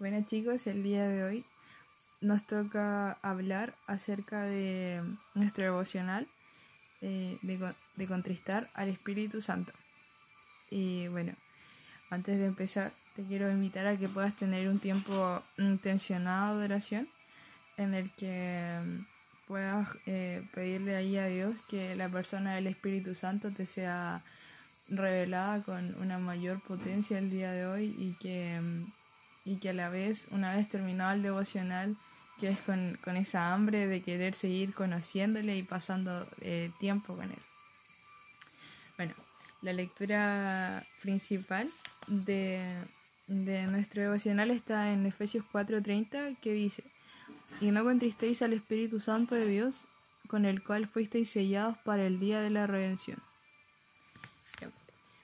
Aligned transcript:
Bueno 0.00 0.24
chicos, 0.26 0.66
el 0.66 0.82
día 0.82 1.06
de 1.06 1.24
hoy 1.24 1.44
nos 2.22 2.46
toca 2.46 3.18
hablar 3.20 3.74
acerca 3.86 4.44
de 4.44 5.02
nuestro 5.34 5.64
devocional 5.64 6.26
eh, 7.02 7.36
de, 7.42 8.06
contristar 8.06 8.70
al 8.72 8.88
Espíritu 8.88 9.42
Santo. 9.42 9.74
Y 10.70 11.08
bueno, 11.08 11.34
antes 12.08 12.38
de 12.38 12.46
empezar, 12.46 12.94
te 13.14 13.24
quiero 13.24 13.50
invitar 13.50 13.86
a 13.86 13.98
que 13.98 14.08
puedas 14.08 14.34
tener 14.36 14.70
un 14.70 14.78
tiempo 14.78 15.42
intencionado 15.58 16.58
de 16.58 16.64
oración 16.64 17.06
en 17.76 17.92
el 17.92 18.10
que 18.12 18.80
mm, 18.82 19.46
puedas 19.48 19.86
eh, 20.06 20.42
pedirle 20.54 20.96
ahí 20.96 21.18
a 21.18 21.26
Dios 21.26 21.60
que 21.68 21.94
la 21.94 22.08
persona 22.08 22.54
del 22.54 22.68
Espíritu 22.68 23.14
Santo 23.14 23.50
te 23.50 23.66
sea 23.66 24.22
revelada 24.88 25.62
con 25.62 25.94
una 26.00 26.18
mayor 26.18 26.62
potencia 26.62 27.18
el 27.18 27.28
día 27.28 27.52
de 27.52 27.66
hoy 27.66 27.94
y 27.98 28.12
que 28.18 28.58
mm, 28.58 28.99
y 29.44 29.56
que 29.56 29.70
a 29.70 29.72
la 29.72 29.88
vez, 29.88 30.26
una 30.30 30.54
vez 30.54 30.68
terminado 30.68 31.12
el 31.12 31.22
devocional, 31.22 31.96
que 32.38 32.48
es 32.48 32.58
con, 32.60 32.98
esa 33.16 33.52
hambre 33.52 33.86
de 33.86 34.02
querer 34.02 34.34
seguir 34.34 34.72
conociéndole 34.72 35.56
y 35.56 35.62
pasando 35.62 36.26
eh, 36.40 36.70
tiempo 36.78 37.14
con 37.14 37.30
él. 37.30 37.42
Bueno, 38.96 39.14
la 39.62 39.72
lectura 39.72 40.86
principal 41.02 41.68
de, 42.06 42.62
de 43.26 43.66
nuestro 43.66 44.02
devocional 44.02 44.50
está 44.50 44.90
en 44.90 45.06
Efesios 45.06 45.44
4:30, 45.52 46.36
que 46.40 46.52
dice, 46.52 46.82
y 47.60 47.70
no 47.70 47.84
contristéis 47.84 48.42
al 48.42 48.52
Espíritu 48.52 49.00
Santo 49.00 49.34
de 49.34 49.46
Dios, 49.46 49.86
con 50.28 50.46
el 50.46 50.62
cual 50.62 50.86
fuisteis 50.86 51.28
sellados 51.28 51.76
para 51.78 52.06
el 52.06 52.20
día 52.20 52.40
de 52.40 52.50
la 52.50 52.66
redención. 52.66 53.18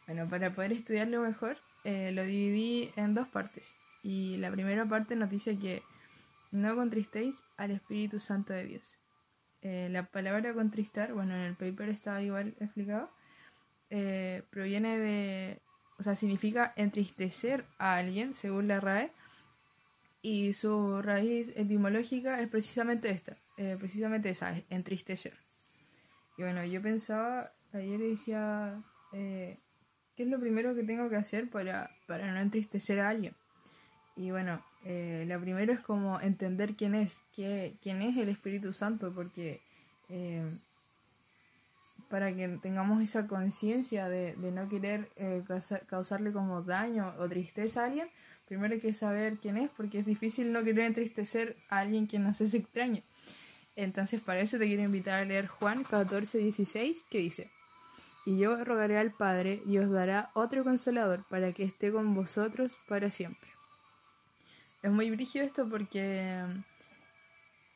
Bueno, 0.06 0.28
para 0.28 0.54
poder 0.54 0.72
estudiarlo 0.72 1.20
mejor, 1.20 1.58
eh, 1.84 2.12
lo 2.12 2.24
dividí 2.24 2.90
en 2.96 3.14
dos 3.14 3.26
partes. 3.26 3.74
Y 4.06 4.36
la 4.36 4.52
primera 4.52 4.86
parte 4.86 5.16
nos 5.16 5.30
dice 5.30 5.58
que 5.58 5.82
no 6.52 6.76
contristéis 6.76 7.42
al 7.56 7.72
Espíritu 7.72 8.20
Santo 8.20 8.52
de 8.52 8.64
Dios. 8.64 8.96
Eh, 9.62 9.88
la 9.90 10.04
palabra 10.04 10.54
contristar, 10.54 11.12
bueno, 11.12 11.34
en 11.34 11.40
el 11.40 11.56
paper 11.56 11.88
está 11.88 12.22
igual 12.22 12.54
explicado, 12.60 13.10
eh, 13.90 14.44
proviene 14.50 14.96
de, 15.00 15.60
o 15.98 16.04
sea, 16.04 16.14
significa 16.14 16.72
entristecer 16.76 17.64
a 17.78 17.96
alguien, 17.96 18.32
según 18.32 18.68
la 18.68 18.78
RAE, 18.78 19.10
y 20.22 20.52
su 20.52 21.02
raíz 21.02 21.52
etimológica 21.56 22.40
es 22.40 22.48
precisamente 22.48 23.10
esta, 23.10 23.36
eh, 23.56 23.74
precisamente 23.76 24.30
esa, 24.30 24.54
entristecer. 24.70 25.36
Y 26.38 26.42
bueno, 26.42 26.64
yo 26.64 26.80
pensaba, 26.80 27.50
ayer 27.72 27.98
decía, 27.98 28.84
¿qué 29.10 29.56
es 30.16 30.28
lo 30.28 30.38
primero 30.38 30.76
que 30.76 30.84
tengo 30.84 31.10
que 31.10 31.16
hacer 31.16 31.50
para, 31.50 31.90
para 32.06 32.32
no 32.32 32.38
entristecer 32.38 33.00
a 33.00 33.08
alguien? 33.08 33.34
Y 34.16 34.30
bueno, 34.30 34.62
eh, 34.84 35.24
lo 35.28 35.38
primero 35.40 35.72
es 35.72 35.80
como 35.80 36.20
entender 36.20 36.74
quién 36.74 36.94
es, 36.94 37.20
quién 37.34 38.02
es 38.02 38.16
el 38.16 38.30
Espíritu 38.30 38.72
Santo, 38.72 39.12
porque 39.12 39.60
eh, 40.08 40.48
para 42.08 42.34
que 42.34 42.48
tengamos 42.62 43.02
esa 43.02 43.26
conciencia 43.26 44.08
de, 44.08 44.34
no 44.36 44.68
querer 44.70 45.10
eh, 45.16 45.42
causarle 45.86 46.32
como 46.32 46.62
daño 46.62 47.14
o 47.18 47.28
tristeza 47.28 47.82
a 47.82 47.86
alguien, 47.86 48.08
primero 48.48 48.74
hay 48.74 48.80
que 48.80 48.94
saber 48.94 49.36
quién 49.36 49.58
es, 49.58 49.68
porque 49.76 49.98
es 49.98 50.06
difícil 50.06 50.50
no 50.50 50.64
querer 50.64 50.86
entristecer 50.86 51.56
a 51.68 51.80
alguien 51.80 52.06
que 52.06 52.18
nos 52.18 52.40
es 52.40 52.54
extraño. 52.54 53.02
Entonces, 53.74 54.22
para 54.22 54.40
eso 54.40 54.56
te 54.56 54.66
quiero 54.66 54.82
invitar 54.82 55.20
a 55.20 55.24
leer 55.26 55.46
Juan 55.46 55.84
14, 55.84 56.38
16, 56.38 57.04
que 57.10 57.18
dice: 57.18 57.50
Y 58.24 58.38
yo 58.38 58.64
rogaré 58.64 58.96
al 58.96 59.10
Padre 59.10 59.60
y 59.66 59.76
os 59.76 59.90
dará 59.90 60.30
otro 60.32 60.64
consolador 60.64 61.24
para 61.28 61.52
que 61.52 61.64
esté 61.64 61.92
con 61.92 62.14
vosotros 62.14 62.78
para 62.88 63.10
siempre 63.10 63.55
es 64.86 64.92
muy 64.92 65.10
brígido 65.10 65.44
esto 65.44 65.68
porque, 65.68 66.44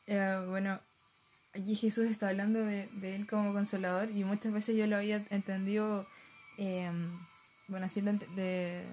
eh, 0.07 0.45
bueno, 0.47 0.79
aquí 1.53 1.75
Jesús 1.75 2.05
está 2.05 2.29
hablando 2.29 2.63
de, 2.63 2.87
él 3.03 3.27
como 3.27 3.51
consolador 3.51 4.09
y 4.11 4.23
muchas 4.23 4.53
veces 4.53 4.77
yo 4.77 4.87
lo 4.87 4.95
había 4.95 5.25
entendido, 5.29 6.07
em, 6.57 7.19
bueno, 7.67 7.87
así 7.87 7.99
lo, 7.99 8.13
de, 8.13 8.85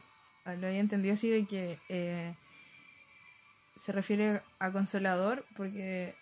lo, 0.45 0.67
había 0.67 0.81
entendido 0.81 1.15
así 1.15 1.31
de 1.31 1.47
que 1.47 1.79
eh, 1.89 2.34
se 3.77 3.93
refiere 3.93 4.43
a 4.59 4.73
consolador 4.73 5.45
porque 5.56 6.17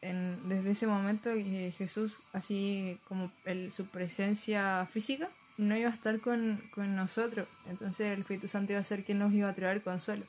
desde 0.00 0.70
ese 0.70 0.86
momento 0.86 1.30
eh, 1.30 1.74
Jesús, 1.76 2.20
así 2.32 3.00
como 3.08 3.32
su 3.70 3.86
presencia 3.86 4.86
física, 4.86 5.28
no 5.56 5.76
iba 5.76 5.90
a 5.90 5.92
estar 5.92 6.20
con, 6.20 6.62
con 6.72 6.94
nosotros, 6.94 7.48
entonces 7.68 8.12
el 8.12 8.20
Espíritu 8.20 8.46
Santo 8.46 8.72
iba 8.72 8.80
a 8.80 8.84
ser 8.84 9.02
quien 9.02 9.18
nos 9.18 9.32
iba 9.32 9.48
a 9.48 9.54
traer 9.54 9.82
consuelo. 9.82 10.26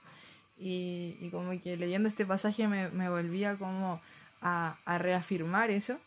Y, 0.60 1.30
como 1.32 1.52
que 1.62 1.78
leyendo 1.78 2.08
este 2.08 2.26
pasaje 2.26 2.68
me, 2.68 2.90
me 2.90 3.10
volvía 3.10 3.56
como 3.58 4.02
a, 4.42 4.78
reafirmar 4.98 5.70
eso. 5.70 6.00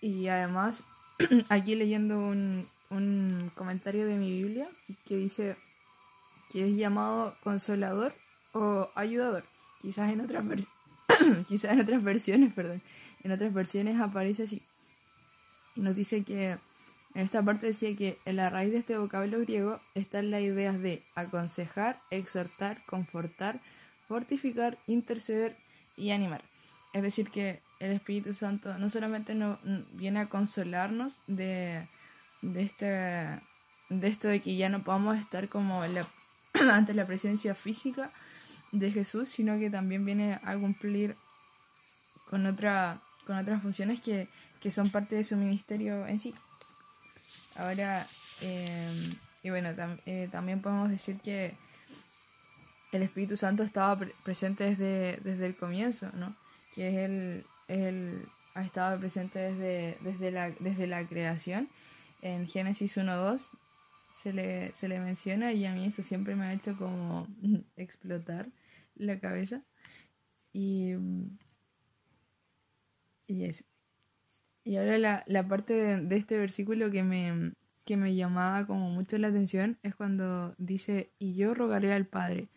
Y 0.00 0.28
además, 0.28 0.84
aquí 1.48 1.74
leyendo 1.74 2.18
un, 2.18 2.68
un 2.90 3.50
comentario 3.54 4.06
de 4.06 4.16
mi 4.16 4.30
Biblia 4.30 4.68
que 5.06 5.16
dice 5.16 5.56
que 6.50 6.68
es 6.68 6.76
llamado 6.76 7.36
consolador 7.42 8.14
o 8.52 8.90
ayudador. 8.94 9.44
Quizás 9.80 10.12
en 10.12 10.20
otras 10.20 10.44
quizás 11.48 11.72
en 11.72 11.80
otras 11.80 12.02
versiones, 12.02 12.52
perdón, 12.52 12.82
en 13.22 13.32
otras 13.32 13.52
versiones 13.52 14.00
aparece 14.00 14.44
así. 14.44 14.62
Nos 15.76 15.96
dice 15.96 16.22
que 16.22 16.58
en 17.14 17.22
esta 17.22 17.42
parte 17.42 17.66
decía 17.66 17.96
que 17.96 18.18
en 18.24 18.36
la 18.36 18.50
raíz 18.50 18.72
de 18.72 18.78
este 18.78 18.98
vocablo 18.98 19.38
griego 19.40 19.80
están 19.94 20.30
las 20.32 20.42
ideas 20.42 20.80
de 20.80 21.02
aconsejar, 21.14 22.00
exhortar, 22.10 22.84
confortar, 22.86 23.60
fortificar, 24.08 24.78
interceder 24.86 25.56
y 25.96 26.10
animar. 26.10 26.42
Es 26.92 27.02
decir, 27.02 27.30
que 27.30 27.60
el 27.78 27.92
Espíritu 27.92 28.34
Santo 28.34 28.78
no 28.78 28.90
solamente 28.90 29.34
no, 29.34 29.58
viene 29.92 30.20
a 30.20 30.28
consolarnos 30.28 31.20
de, 31.28 31.86
de, 32.42 32.62
este, 32.62 32.84
de 33.90 34.08
esto 34.08 34.26
de 34.26 34.40
que 34.40 34.56
ya 34.56 34.68
no 34.68 34.82
podamos 34.82 35.16
estar 35.18 35.48
como 35.48 35.82
ante 36.72 36.94
la 36.94 37.06
presencia 37.06 37.54
física 37.54 38.10
de 38.72 38.90
Jesús, 38.90 39.28
sino 39.28 39.56
que 39.58 39.70
también 39.70 40.04
viene 40.04 40.40
a 40.42 40.56
cumplir 40.56 41.16
con, 42.28 42.44
otra, 42.46 43.00
con 43.24 43.36
otras 43.36 43.62
funciones 43.62 44.00
que, 44.00 44.26
que 44.60 44.72
son 44.72 44.90
parte 44.90 45.14
de 45.14 45.22
su 45.22 45.36
ministerio 45.36 46.06
en 46.08 46.18
sí. 46.18 46.34
Ahora, 47.56 48.06
em, 48.40 49.14
y 49.42 49.50
bueno, 49.50 49.70
eh, 50.06 50.28
también 50.32 50.60
podemos 50.60 50.90
decir 50.90 51.18
que 51.20 51.54
el 52.92 53.02
Espíritu 53.02 53.36
Santo 53.36 53.62
estaba 53.62 53.98
presente 54.24 54.64
desde, 54.64 55.18
desde 55.22 55.46
el 55.46 55.56
comienzo, 55.56 56.10
¿no? 56.14 56.34
Que 56.74 56.88
es 56.88 57.44
el, 57.68 58.26
ha 58.54 58.64
estado 58.64 58.98
presente 58.98 59.38
desde, 59.38 59.98
desde, 60.00 60.30
la, 60.30 60.50
desde 60.50 60.86
la 60.86 61.06
creación. 61.06 61.68
En 62.22 62.46
Génesis 62.48 62.96
1.2 62.96 63.50
se 64.22 64.32
le, 64.32 64.72
se 64.72 64.88
le 64.88 65.00
menciona 65.00 65.52
y 65.52 65.66
a 65.66 65.72
mí 65.72 65.86
eso 65.86 66.02
siempre 66.02 66.36
me 66.36 66.46
ha 66.46 66.52
hecho 66.52 66.76
como 66.76 67.26
explotar 67.76 68.48
la 68.94 69.18
cabeza. 69.18 69.62
Y, 70.52 70.94
y 73.26 73.44
es, 73.44 73.64
y 74.64 74.76
ahora 74.76 74.98
la, 74.98 75.22
la 75.26 75.46
parte 75.46 75.74
de, 75.74 76.16
este 76.16 76.38
versículo 76.38 76.90
que 76.90 77.02
me, 77.02 77.52
que 77.84 77.98
me 77.98 78.14
llamaba 78.14 78.66
como 78.66 78.90
mucho 78.90 79.18
la 79.18 79.28
atención 79.28 79.78
es 79.82 79.94
cuando 79.94 80.54
dice, 80.56 81.10
y 81.18 81.34
yo 81.34 81.52
rogaré 81.52 81.92
al 81.92 82.06
Padre. 82.06 82.48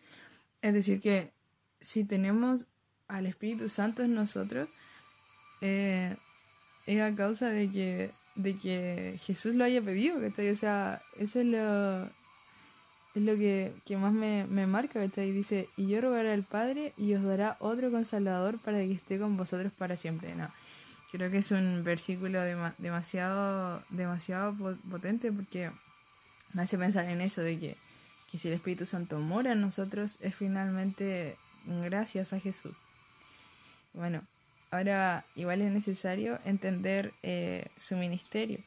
Es 0.62 0.72
decir, 0.72 1.00
que 1.00 1.32
si 1.80 2.04
tenemos 2.04 2.66
al 3.08 3.26
Espíritu 3.26 3.68
Santo 3.68 4.02
en 4.02 4.14
nosotros, 4.14 4.70
eh, 5.60 6.16
es 6.86 7.00
a 7.00 7.14
causa 7.14 7.50
de 7.50 7.68
que, 7.68 8.10
de 8.36 8.56
que 8.56 9.18
Jesús 9.22 9.54
lo 9.54 9.64
haya 9.64 9.82
pedido, 9.82 10.16
O 10.16 10.56
sea, 10.56 11.02
eso 11.18 11.40
es 11.40 11.46
lo, 11.46 12.04
es 12.04 13.22
lo 13.22 13.36
que, 13.36 13.74
que 13.84 13.98
más 13.98 14.14
me, 14.14 14.46
me 14.46 14.66
marca, 14.66 14.98
¿cachai? 14.98 15.30
Dice, 15.32 15.68
y 15.76 15.88
yo 15.88 16.00
rogaré 16.00 16.32
al 16.32 16.44
Padre 16.44 16.94
y 16.96 17.12
os 17.12 17.22
dará 17.22 17.58
otro 17.60 17.90
consolador 17.90 18.58
para 18.58 18.78
que 18.78 18.92
esté 18.92 19.18
con 19.18 19.36
vosotros 19.36 19.72
para 19.72 19.94
siempre. 19.96 20.34
No 20.34 20.48
Creo 21.10 21.30
que 21.30 21.38
es 21.38 21.50
un 21.50 21.84
versículo 21.84 22.42
demasiado, 22.78 23.82
demasiado 23.88 24.54
potente 24.90 25.32
porque 25.32 25.70
me 26.52 26.62
hace 26.62 26.76
pensar 26.76 27.06
en 27.06 27.20
eso, 27.22 27.40
de 27.42 27.58
que, 27.58 27.76
si 28.38 28.48
el 28.48 28.54
Espíritu 28.54 28.84
Santo 28.84 29.18
mora 29.18 29.52
en 29.52 29.60
nosotros 29.62 30.18
es 30.20 30.34
finalmente 30.34 31.36
gracias 31.64 32.34
a 32.34 32.40
Jesús. 32.40 32.76
Bueno, 33.94 34.22
ahora 34.70 35.24
igual 35.34 35.62
es 35.62 35.72
necesario 35.72 36.38
entender 36.44 37.14
eh, 37.22 37.68
su 37.78 37.96
ministerio. 37.96 38.58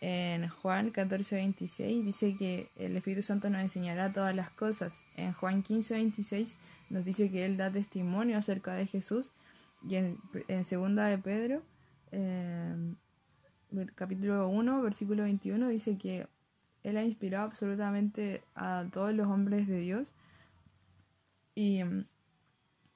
En 0.00 0.48
Juan 0.48 0.92
14:26 0.92 2.04
dice 2.04 2.36
que 2.36 2.68
el 2.76 2.96
Espíritu 2.96 3.22
Santo 3.22 3.50
nos 3.50 3.62
enseñará 3.62 4.12
todas 4.12 4.36
las 4.36 4.50
cosas. 4.50 5.02
En 5.16 5.32
Juan 5.32 5.64
15:26 5.64 6.54
nos 6.90 7.04
dice 7.04 7.30
que 7.30 7.44
Él 7.44 7.56
da 7.56 7.72
testimonio 7.72 8.38
acerca 8.38 8.74
de 8.74 8.86
Jesús 8.86 9.30
y 9.88 9.96
en, 9.96 10.64
segunda 10.64 11.06
de 11.06 11.18
Pedro, 11.18 11.62
em, 12.10 12.96
capítulo 13.94 14.48
1, 14.48 14.82
versículo 14.82 15.22
21, 15.24 15.68
dice 15.68 15.98
que 15.98 16.26
Él 16.82 16.96
ha 16.96 17.04
inspirado 17.04 17.44
absolutamente 17.44 18.42
a 18.54 18.86
todos 18.92 19.14
los 19.14 19.26
hombres 19.26 19.66
de 19.66 19.78
Dios 19.78 20.14
Y, 21.54 21.80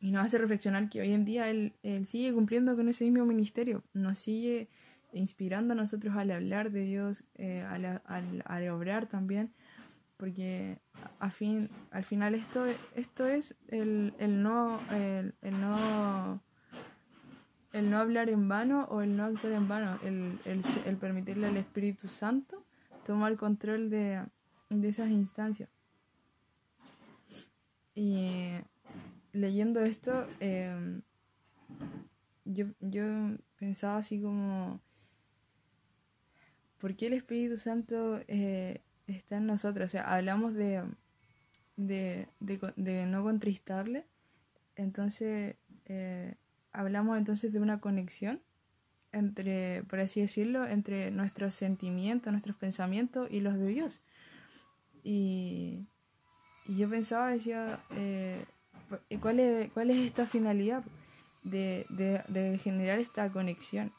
y 0.01 0.13
nos 0.13 0.27
hace 0.27 0.39
reflexionar 0.39 0.89
que 0.89 1.01
hoy 1.01 1.13
en 1.13 1.25
día 1.25 1.49
él, 1.49 1.75
él 1.83 2.07
sigue 2.07 2.33
cumpliendo 2.33 2.75
con 2.77 2.89
ese 2.89 3.05
mismo 3.05 3.27
ministerio, 3.27 3.83
nos 3.93 4.19
sigue 4.19 4.69
inspirando 5.13 5.73
a 5.73 5.77
nosotros 5.77 6.17
al 6.17 6.31
hablar 6.31 6.71
de 6.71 6.83
Dios, 6.85 7.25
eh, 7.37 7.63
al, 7.63 8.03
al, 8.45 8.69
obrar 8.69 9.07
también, 9.07 9.53
porque 10.17 10.79
a 11.19 11.31
fin, 11.31 11.71
al 11.91 12.05
final 12.05 12.35
esto, 12.35 12.65
esto 12.95 13.27
es 13.27 13.57
el, 13.69 14.15
el 14.19 14.43
no, 14.43 14.79
el, 14.93 15.35
no 15.43 16.43
el 17.73 17.91
no 17.91 17.99
hablar 17.99 18.29
en 18.31 18.49
vano 18.49 18.85
o 18.91 19.03
el 19.03 19.17
no 19.17 19.25
actuar 19.25 19.53
en 19.53 19.69
vano, 19.69 19.99
el, 20.05 20.39
el, 20.45 20.97
permitirle 20.97 21.47
al 21.47 21.57
Espíritu 21.57 22.09
Santo 22.09 22.65
tomar 23.05 23.37
control 23.37 23.91
de, 23.91 24.25
de 24.69 24.89
esas 24.89 25.11
instancias. 25.11 25.69
Y 27.95 28.59
leyendo 29.33 29.81
esto, 29.81 30.27
em, 30.41 31.03
yo, 32.45 32.67
yo 32.81 33.05
pensaba 33.57 33.99
así 33.99 34.21
como, 34.21 34.81
¿por 36.79 36.97
qué 36.97 37.07
el 37.07 37.13
Espíritu 37.13 37.57
Santo 37.59 38.21
eh, 38.27 38.81
está 39.07 39.37
en 39.37 39.47
nosotros? 39.47 39.87
O 39.87 39.89
sea, 39.89 40.13
hablamos 40.13 40.55
de, 40.55 40.83
de, 41.77 42.29
de, 42.41 43.07
no 43.07 43.23
contristarle, 43.23 44.07
entonces 44.77 45.57
eh, 45.85 46.35
hablamos 46.73 47.19
entonces 47.19 47.53
de 47.53 47.61
una 47.61 47.81
conexión 47.81 48.41
entre, 49.13 49.83
por 49.85 50.01
así 50.01 50.21
decirlo, 50.21 50.67
entre 50.67 51.11
nuestros 51.11 51.55
sentimientos, 51.55 52.33
nuestros 52.33 52.57
pensamientos 52.57 53.29
y 53.31 53.41
los 53.41 53.59
de 53.59 53.67
Dios. 53.67 54.01
Y, 55.03 55.87
yo 56.67 56.89
pensaba, 56.89 57.31
decía, 57.31 57.81
eh, 57.91 58.45
¿cuál, 59.21 59.41
es, 59.41 59.73
¿cuál 59.73 59.91
es 59.91 59.97
esta 59.99 60.27
finalidad 60.27 60.85
de, 61.43 61.87
de, 61.89 62.59
generar 62.63 63.01
esta 63.01 63.29
conexión? 63.31 63.93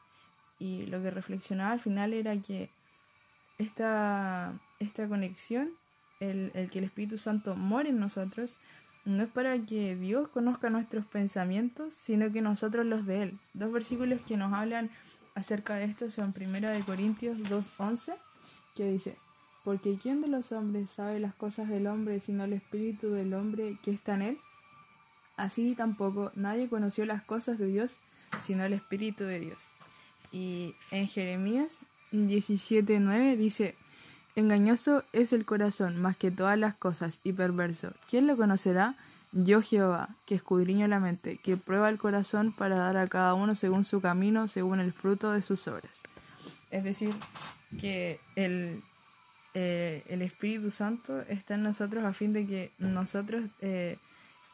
Y 0.58 0.86
lo 0.86 1.02
que 1.02 1.12
reflexionaba 1.12 1.72
al 1.74 1.82
final 1.82 2.14
era 2.14 2.38
que 2.38 2.70
esta, 3.58 4.54
esta 4.80 5.08
conexión, 5.08 5.72
el, 6.22 6.52
el 6.54 6.70
que 6.70 6.80
el 6.80 6.86
Espíritu 6.86 7.18
Santo 7.18 7.56
more 7.56 7.90
en 7.90 8.00
nosotros, 8.00 8.56
no 9.06 9.24
es 9.24 9.30
para 9.30 9.58
que 9.60 9.96
Dios 9.96 10.30
conozca 10.30 10.70
nuestros 10.70 11.06
pensamientos, 11.06 11.94
sino 11.94 12.32
que 12.32 12.42
nosotros 12.42 12.86
los 12.86 13.06
de 13.06 13.24
Él. 13.24 13.40
Dos 13.54 13.72
versículos 13.72 14.22
que 14.28 14.38
nos 14.38 14.54
hablan 14.54 14.90
acerca 15.36 15.76
de 15.76 15.86
esto 15.86 16.10
son 16.10 16.34
1 16.40 16.68
Corintios 16.86 17.38
2.11, 17.40 18.16
que 18.76 18.86
dice, 18.86 19.18
porque 19.64 19.98
¿quién 19.98 20.22
de 20.22 20.28
los 20.28 20.52
hombres 20.52 20.90
sabe 20.90 21.20
las 21.20 21.34
cosas 21.36 21.70
del 21.70 21.88
hombre 21.88 22.20
sino 22.20 22.44
el 22.44 22.54
espíritu 22.54 23.12
del 23.12 23.34
hombre 23.34 23.78
que 23.84 23.92
está 23.92 24.16
en 24.16 24.22
él? 24.22 24.38
Así 25.38 25.76
tampoco 25.76 26.32
nadie 26.36 26.70
conoció 26.70 27.06
las 27.06 27.24
cosas 27.24 27.58
de 27.58 27.68
Dios 27.68 28.02
sino 28.40 28.64
el 28.64 28.74
espíritu 28.74 29.24
de 29.24 29.40
Dios. 29.40 29.72
Y 30.32 30.76
en 30.92 31.08
Jeremías 31.08 31.78
17.9 32.12 33.36
dice, 33.36 33.76
engañoso 34.36 35.04
es 35.14 35.34
el 35.34 35.46
corazón 35.46 36.02
más 36.02 36.18
que 36.18 36.32
todas 36.32 36.58
las 36.58 36.76
cosas 36.76 37.20
y 37.24 37.34
perverso. 37.34 37.94
¿Quién 38.10 38.28
lo 38.28 38.38
conocerá? 38.38 38.96
Yo 39.32 39.62
Jehová, 39.62 40.10
que 40.26 40.36
escudriño 40.36 40.88
la 40.88 41.00
mente, 41.00 41.38
que 41.38 41.58
prueba 41.58 41.90
el 41.90 41.98
corazón 41.98 42.52
para 42.52 42.78
dar 42.78 42.98
a 42.98 43.08
cada 43.08 43.34
uno 43.34 43.56
según 43.56 43.84
su 43.84 44.02
camino, 44.02 44.48
según 44.48 44.80
el 44.80 44.92
fruto 44.92 45.32
de 45.32 45.42
sus 45.42 45.68
obras. 45.68 46.04
Es 46.70 46.84
decir, 46.84 47.14
que 47.80 48.20
el 48.36 48.84
eh, 49.54 50.04
el 50.08 50.22
Espíritu 50.22 50.72
Santo 50.72 51.22
está 51.28 51.56
en 51.56 51.64
nosotros 51.64 52.06
a 52.06 52.14
fin 52.14 52.32
de 52.32 52.46
que 52.46 52.72
nosotros, 52.80 53.50
eh, 53.60 53.98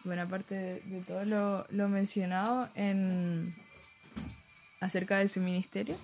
bueno, 0.03 0.23
aparte 0.23 0.81
de, 0.85 1.03
todo 1.06 1.23
lo, 1.69 1.89
mencionado 1.89 2.68
en 2.73 3.56
acerca 4.80 5.18
de 5.18 5.27
su 5.27 5.39
ministerio, 5.39 5.95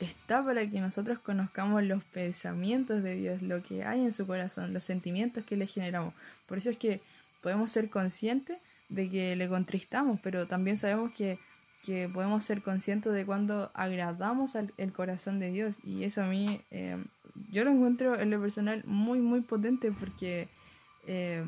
está 0.00 0.42
para 0.42 0.68
que 0.68 0.80
nosotros 0.80 1.18
conozcamos 1.18 1.82
los 1.84 2.02
pensamientos 2.04 3.02
de 3.02 3.16
Dios, 3.16 3.42
lo 3.42 3.62
que 3.62 3.84
hay 3.84 4.00
en 4.00 4.12
su 4.12 4.26
corazón, 4.26 4.72
los 4.72 4.84
sentimientos 4.84 5.44
que 5.44 5.56
le 5.56 5.66
generamos. 5.66 6.14
Por 6.46 6.58
eso 6.58 6.70
es 6.70 6.78
que 6.78 7.02
podemos 7.42 7.70
ser 7.70 7.90
conscientes 7.90 8.58
de 8.88 9.10
que 9.10 9.36
le 9.36 9.48
contristamos, 9.48 10.18
pero 10.22 10.46
también 10.46 10.76
sabemos 10.76 11.12
que, 11.12 11.38
podemos 12.12 12.44
ser 12.44 12.62
conscientes 12.62 13.12
de 13.12 13.24
cuando 13.24 13.70
agradamos 13.72 14.54
al 14.54 14.72
el 14.76 14.92
corazón 14.92 15.38
de 15.38 15.50
Dios. 15.50 15.78
Y 15.82 16.04
eso 16.04 16.22
a 16.22 16.26
mí 16.26 16.60
eh, 16.70 17.02
yo 17.50 17.64
lo 17.64 17.70
encuentro 17.70 18.20
en 18.20 18.30
lo 18.30 18.40
personal 18.40 18.82
muy, 18.84 19.18
muy 19.20 19.40
potente 19.40 19.90
porque 19.90 20.48
eh, 21.06 21.42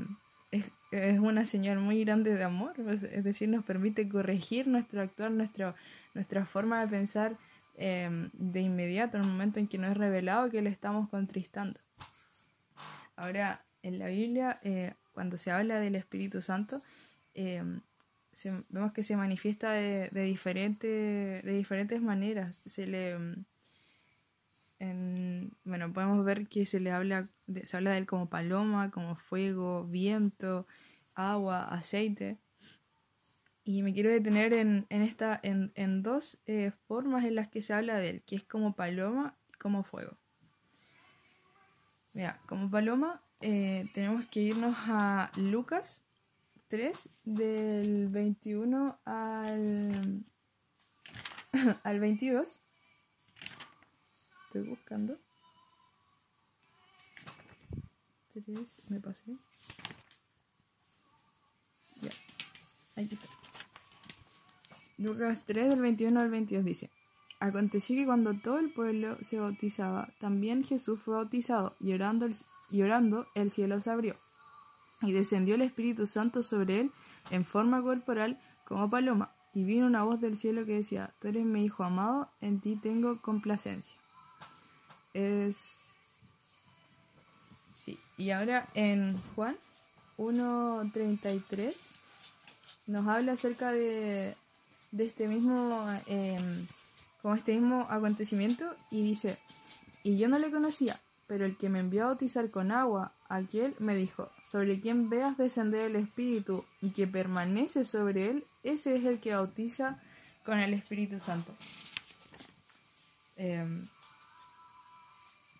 es, 0.50 0.70
es, 0.90 1.18
una 1.18 1.44
señal 1.44 1.78
muy 1.78 2.02
grande 2.02 2.34
de 2.34 2.44
amor, 2.44 2.72
es, 2.88 3.24
decir, 3.24 3.50
nos 3.50 3.62
permite 3.64 4.08
corregir 4.08 4.66
nuestro 4.68 5.02
actuar, 5.02 5.30
nuestra 5.30 6.46
forma 6.46 6.80
de 6.80 6.88
pensar 6.88 7.36
eh, 7.74 8.28
de 8.32 8.60
inmediato, 8.60 9.16
en 9.16 9.24
el 9.24 9.30
momento 9.30 9.60
en 9.60 9.68
que 9.68 9.78
nos 9.78 9.92
es 9.92 9.96
revelado 9.96 10.50
que 10.50 10.62
le 10.62 10.70
estamos 10.70 11.08
contristando. 11.08 11.80
Ahora, 13.16 13.64
en 13.82 13.98
la 13.98 14.06
Biblia, 14.06 14.58
eh, 14.62 14.94
cuando 15.12 15.36
se 15.36 15.50
habla 15.50 15.80
del 15.80 15.96
Espíritu 15.96 16.42
Santo, 16.42 16.82
vemos 17.34 18.92
que 18.92 19.02
se 19.02 19.16
manifiesta 19.16 19.72
de, 19.72 20.08
de, 20.10 20.22
diferentes 20.24 22.02
maneras. 22.02 22.62
Se 22.66 22.86
le 22.86 23.44
bueno, 25.64 25.92
podemos 25.92 26.24
ver 26.24 26.48
que 26.48 26.66
se 26.66 26.80
le 26.80 26.90
habla, 26.90 27.28
de, 27.46 27.66
se 27.66 27.76
habla 27.76 27.92
de 27.92 27.98
él 27.98 28.06
como 28.06 28.28
paloma, 28.28 28.90
como 28.90 29.14
fuego, 29.14 29.84
viento, 29.84 30.66
agua, 31.14 31.64
aceite. 31.64 32.38
Y 33.64 33.82
me 33.82 33.94
quiero 33.94 34.10
detener 34.10 34.52
en, 34.52 34.86
esta, 34.90 35.38
en, 35.42 36.02
dos 36.02 36.42
eh, 36.46 36.72
formas 36.86 37.24
en 37.24 37.36
las 37.36 37.48
que 37.48 37.62
se 37.62 37.74
habla 37.74 37.96
de 37.98 38.10
él, 38.10 38.22
que 38.26 38.36
es 38.36 38.44
como 38.44 38.74
paloma 38.74 39.36
y 39.48 39.52
como 39.52 39.84
fuego. 39.84 40.18
Mira, 42.12 42.40
como 42.46 42.70
paloma 42.70 43.22
eh, 43.40 43.88
tenemos 43.94 44.26
que 44.26 44.40
irnos 44.40 44.74
a 44.88 45.30
Lucas 45.36 46.04
3, 46.68 47.08
del 47.24 48.08
21 48.08 48.98
al, 49.04 50.24
al 51.84 52.00
22 52.00 52.62
estoy 54.52 54.68
buscando. 54.68 55.18
Tres, 58.34 58.82
me 58.90 59.00
pasé. 59.00 59.34
Ya, 62.02 62.10
aquí 62.96 63.14
está. 63.14 63.41
Lucas 65.02 65.44
3 65.46 65.68
del 65.68 65.80
21 65.80 66.20
al 66.20 66.30
22 66.30 66.64
dice, 66.64 66.90
Aconteció 67.40 67.96
que 67.96 68.06
cuando 68.06 68.34
todo 68.34 68.58
el 68.58 68.72
pueblo 68.72 69.16
se 69.20 69.38
bautizaba, 69.38 70.08
también 70.20 70.64
Jesús 70.64 71.00
fue 71.00 71.14
bautizado, 71.14 71.76
y 71.80 71.92
orando 71.92 72.26
el, 72.26 72.36
y 72.70 72.82
orando, 72.82 73.26
el 73.34 73.50
cielo 73.50 73.80
se 73.80 73.90
abrió, 73.90 74.16
y 75.00 75.12
descendió 75.12 75.56
el 75.56 75.62
Espíritu 75.62 76.06
Santo 76.06 76.42
sobre 76.42 76.80
él 76.80 76.92
en 77.30 77.44
forma 77.44 77.82
corporal 77.82 78.40
como 78.64 78.88
paloma, 78.88 79.34
y 79.54 79.64
vino 79.64 79.86
una 79.86 80.04
voz 80.04 80.20
del 80.20 80.36
cielo 80.36 80.64
que 80.64 80.76
decía, 80.76 81.14
Tú 81.20 81.28
eres 81.28 81.44
mi 81.44 81.64
Hijo 81.64 81.84
amado, 81.84 82.30
en 82.40 82.60
ti 82.60 82.76
tengo 82.76 83.20
complacencia 83.20 84.02
es... 85.14 85.90
Sí, 87.74 87.98
y 88.16 88.30
ahora 88.30 88.68
en 88.74 89.20
Juan 89.34 89.56
1.33 90.18 91.74
nos 92.86 93.06
habla 93.08 93.32
acerca 93.32 93.72
de, 93.72 94.36
de 94.92 95.04
este 95.04 95.26
mismo... 95.26 95.84
Em, 96.06 96.66
como 97.22 97.36
este 97.36 97.52
mismo 97.52 97.86
acontecimiento 97.88 98.74
y 98.90 99.02
dice, 99.02 99.38
y 100.02 100.18
yo 100.18 100.28
no 100.28 100.38
le 100.38 100.50
conocía, 100.50 101.00
pero 101.28 101.46
el 101.46 101.56
que 101.56 101.68
me 101.68 101.78
envió 101.78 102.02
a 102.02 102.06
bautizar 102.06 102.50
con 102.50 102.72
agua, 102.72 103.12
aquel 103.28 103.76
me 103.78 103.94
dijo, 103.94 104.30
sobre 104.42 104.80
quien 104.80 105.08
veas 105.08 105.38
descender 105.38 105.86
el 105.86 105.96
Espíritu 105.96 106.64
y 106.80 106.90
que 106.90 107.06
permanece 107.06 107.84
sobre 107.84 108.28
él, 108.28 108.44
ese 108.64 108.96
es 108.96 109.04
el 109.04 109.20
que 109.20 109.36
bautiza 109.36 110.00
con 110.44 110.58
el 110.58 110.74
Espíritu 110.74 111.20
Santo. 111.20 111.54
Eh, 113.36 113.64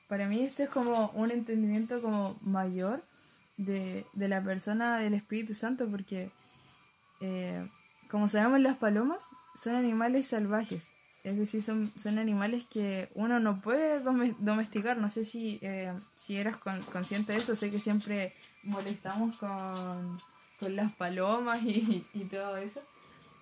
para 0.09 0.29
mí 0.29 0.43
este 0.43 0.65
es 0.65 0.69
como 0.69 1.11
un 1.15 1.31
entendimiento 1.31 2.03
como 2.03 2.37
mayor 2.43 3.03
de, 3.57 4.05
la 4.15 4.43
persona 4.43 4.99
del 4.99 5.15
Espíritu 5.15 5.55
Santo 5.55 5.89
porque 5.89 6.31
eh, 7.21 7.67
como 8.13 8.29
sabemos 8.29 8.61
las 8.61 8.77
palomas 8.77 9.27
son 9.55 9.75
animales 9.75 10.27
salvajes. 10.29 10.87
Es 11.25 11.39
decir 11.39 11.63
son, 11.63 11.91
son 11.97 12.19
animales 12.19 12.65
que 12.69 13.09
uno 13.15 13.41
no 13.41 13.63
puede 13.63 14.01
domesticar. 14.01 14.99
No 14.99 15.09
sé 15.09 15.25
si, 15.25 15.59
eh, 15.63 15.95
si 16.15 16.37
eras 16.37 16.59
consciente 16.59 17.33
de 17.33 17.39
eso. 17.39 17.57
Sé 17.57 17.71
que 17.71 17.79
siempre 17.79 18.35
molestamos 18.65 19.35
con, 19.39 20.21
las 20.61 20.93
palomas 20.93 21.61
y, 21.65 22.07
y, 22.15 22.25
todo 22.27 22.57
eso 22.57 22.81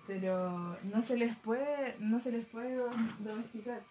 pero 0.07 0.75
no 0.91 1.03
se 1.03 1.15
les 1.15 1.35
puede 1.35 1.95
no 1.99 2.19
se 2.19 2.31
les 2.31 2.47
puede 2.47 2.81
domesticar. 3.19 3.83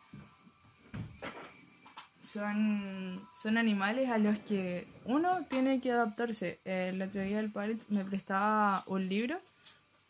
Son, 2.21 3.25
son 3.37 3.57
animales 3.57 4.11
a 4.11 4.19
los 4.19 4.37
que 4.41 4.89
uno 5.05 5.45
tiene 5.49 5.81
que 5.81 5.93
adaptarse. 5.93 6.59
El 6.65 7.01
otro 7.01 7.21
día 7.21 7.39
el 7.39 7.53
padre 7.53 7.79
me 7.89 8.05
prestaba 8.05 8.83
un 8.89 9.09
libro 9.09 9.39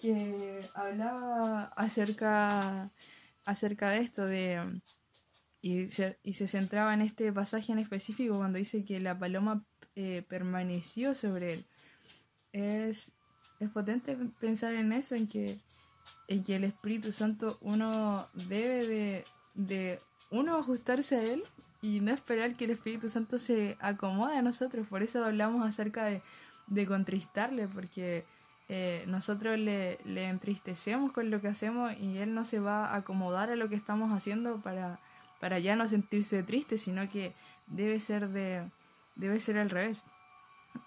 que 0.01 0.61
hablaba 0.75 1.65
acerca, 1.77 2.91
acerca 3.45 3.91
de 3.91 3.99
esto, 3.99 4.25
de 4.25 4.81
y 5.63 5.91
se, 5.91 6.19
y 6.23 6.35
se 6.35 6.49
centraba 6.49 6.95
en 6.95 7.03
este 7.03 7.33
pasaje 7.33 7.73
en 7.73 7.79
específico 7.79 8.39
cuando 8.39 8.59
dice 8.59 8.85
que 8.85 8.99
la 9.01 9.19
paloma 9.19 9.65
eh, 9.95 10.25
permaneció 10.29 11.15
sobre 11.15 11.55
él. 11.55 11.65
Es, 12.53 13.13
es 13.61 13.71
potente 13.71 14.17
pensar 14.41 14.75
en 14.75 14.93
eso, 14.93 15.15
en 15.15 15.29
que, 15.29 15.59
en 16.29 16.43
que 16.45 16.57
el 16.57 16.65
Espíritu 16.65 17.13
Santo 17.13 17.59
uno 17.61 18.29
debe 18.49 18.87
de, 18.87 19.25
de 19.55 20.01
uno 20.31 20.57
ajustarse 20.57 21.17
a 21.17 21.23
él 21.23 21.43
y 21.83 22.01
no 22.01 22.13
esperar 22.13 22.57
que 22.57 22.65
el 22.65 22.73
Espíritu 22.73 23.11
Santo 23.11 23.39
se 23.39 23.77
acomode 23.81 24.37
a 24.37 24.43
nosotros. 24.43 24.87
Por 24.89 25.03
eso 25.03 25.25
hablamos 25.25 25.67
acerca 25.67 26.07
de, 26.07 26.23
de 26.69 26.87
contristarle, 26.87 27.69
porque 27.69 28.25
eh, 28.73 29.03
nosotros 29.09 29.59
le, 29.59 29.99
entristecemos 30.05 31.11
con 31.11 31.29
lo 31.29 31.41
que 31.41 31.49
hacemos 31.49 31.93
y 31.99 32.19
Él 32.19 32.35
no 32.35 32.45
se 32.45 32.61
va 32.61 32.87
a 32.87 32.99
acomodar 32.99 33.51
a 33.51 33.57
lo 33.57 33.69
que 33.69 33.75
estamos 33.75 34.13
haciendo 34.13 34.59
para, 34.59 35.01
para 35.41 35.59
ya 35.59 35.75
no 35.75 35.89
sentirse 35.89 36.45
triste, 36.45 36.79
sino 36.79 37.11
que 37.11 37.33
debe 37.67 37.99
ser, 37.99 38.29
de, 38.29 38.63
debe 39.17 39.41
ser 39.41 39.59
al 39.59 39.71
revés. 39.71 40.05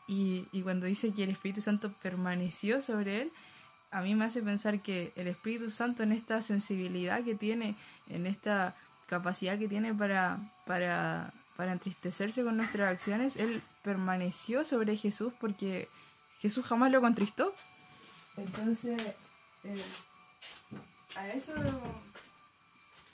Y, 0.07 0.47
y 0.53 0.61
cuando 0.61 0.85
dice 0.85 1.13
que 1.13 1.25
el 1.25 1.31
Espíritu 1.31 1.59
Santo 1.59 1.91
permaneció 2.01 2.79
sobre 2.79 3.23
Él, 3.23 3.33
a 3.91 4.01
mí 4.01 4.15
me 4.15 4.23
hace 4.23 4.41
pensar 4.41 4.81
que 4.81 5.11
el 5.17 5.27
Espíritu 5.27 5.69
Santo 5.69 6.03
en 6.03 6.13
esta 6.13 6.41
sensibilidad 6.41 7.21
que 7.25 7.35
tiene, 7.35 7.75
en 8.07 8.27
esta 8.27 8.77
capacidad 9.07 9.59
que 9.59 9.67
tiene 9.67 9.93
para, 9.93 10.39
para, 10.65 11.33
para 11.57 11.73
entristecerse 11.73 12.45
con 12.45 12.55
nuestras 12.55 12.93
acciones, 12.93 13.35
Él 13.35 13.61
permaneció 13.81 14.63
sobre 14.63 14.95
Jesús 14.95 15.33
porque 15.37 15.89
Jesús 16.39 16.65
jamás 16.65 16.93
lo 16.93 17.01
contristó. 17.01 17.53
Entonces, 18.37 19.01
eh, 19.63 19.83
a 21.15 21.29
eso 21.29 21.53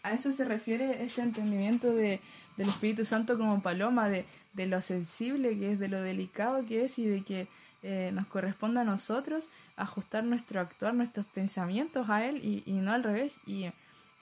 a 0.04 0.14
eso 0.14 0.32
se 0.32 0.46
refiere 0.46 1.04
este 1.04 1.22
entendimiento 1.22 1.94
de, 1.94 2.20
del 2.58 2.70
Espíritu 2.70 3.06
Santo 3.06 3.38
como 3.38 3.62
paloma, 3.62 4.08
de, 4.10 4.26
de, 4.54 4.66
lo 4.66 4.82
sensible 4.82 5.58
que 5.58 5.74
es, 5.74 5.80
de 5.80 5.90
lo 5.90 6.02
delicado 6.02 6.66
que 6.66 6.86
es 6.86 6.98
y 7.00 7.06
de 7.06 7.22
que 7.22 7.48
eh, 7.84 8.12
nos 8.14 8.28
corresponde 8.28 8.82
a 8.82 8.84
nosotros 8.84 9.50
ajustar 9.76 10.24
nuestro 10.24 10.60
actuar, 10.60 10.94
nuestros 10.94 11.26
pensamientos 11.28 12.10
a 12.10 12.26
Él 12.26 12.38
y, 12.44 12.64
y, 12.66 12.74
no 12.74 12.92
al 12.92 13.04
revés. 13.04 13.38
Y 13.46 13.70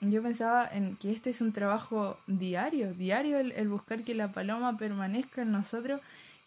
yo 0.00 0.22
pensaba 0.22 0.68
en 0.70 0.96
que 0.96 1.12
este 1.12 1.30
es 1.30 1.40
un 1.40 1.52
trabajo 1.52 2.18
diario, 2.26 2.92
diario 2.94 3.38
el, 3.38 3.52
el 3.52 3.68
buscar 3.68 4.04
que 4.04 4.14
la 4.14 4.32
paloma 4.32 4.76
permanezca 4.78 5.42
en 5.42 5.52
nosotros. 5.52 6.00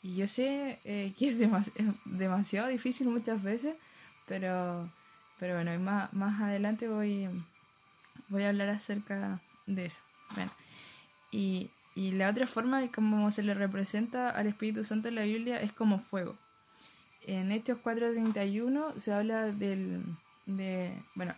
Y 0.03 0.15
yo 0.15 0.27
sé 0.27 0.79
eh, 0.85 1.13
que 1.17 1.29
es, 1.29 1.35
es 1.35 1.85
demasiado 2.05 2.67
difícil 2.67 3.07
muchas 3.07 3.43
veces, 3.43 3.75
pero, 4.31 4.89
pero 5.39 5.55
bueno, 5.55 5.77
más, 5.81 6.13
más 6.13 6.41
adelante 6.41 6.87
voy, 6.87 7.27
voy 8.29 8.43
a 8.43 8.47
hablar 8.47 8.69
acerca 8.69 9.41
de 9.67 9.87
eso. 9.87 9.99
Bueno, 10.35 10.51
y, 11.31 11.69
y 11.95 12.11
la 12.11 12.29
otra 12.29 12.47
forma 12.47 12.79
de 12.79 12.89
cómo 12.89 13.29
se 13.31 13.43
le 13.43 13.53
representa 13.53 14.29
al 14.29 14.47
Espíritu 14.47 14.85
Santo 14.85 15.09
en 15.09 15.15
la 15.15 15.23
Biblia 15.23 15.61
es 15.61 15.73
como 15.73 15.99
fuego. 15.99 16.37
En 17.27 17.51
Hechos 17.51 17.79
4.31 17.83 18.97
se 18.99 19.11
habla 19.11 19.47
del, 19.47 20.01
de, 20.45 20.93
bueno, 21.15 21.35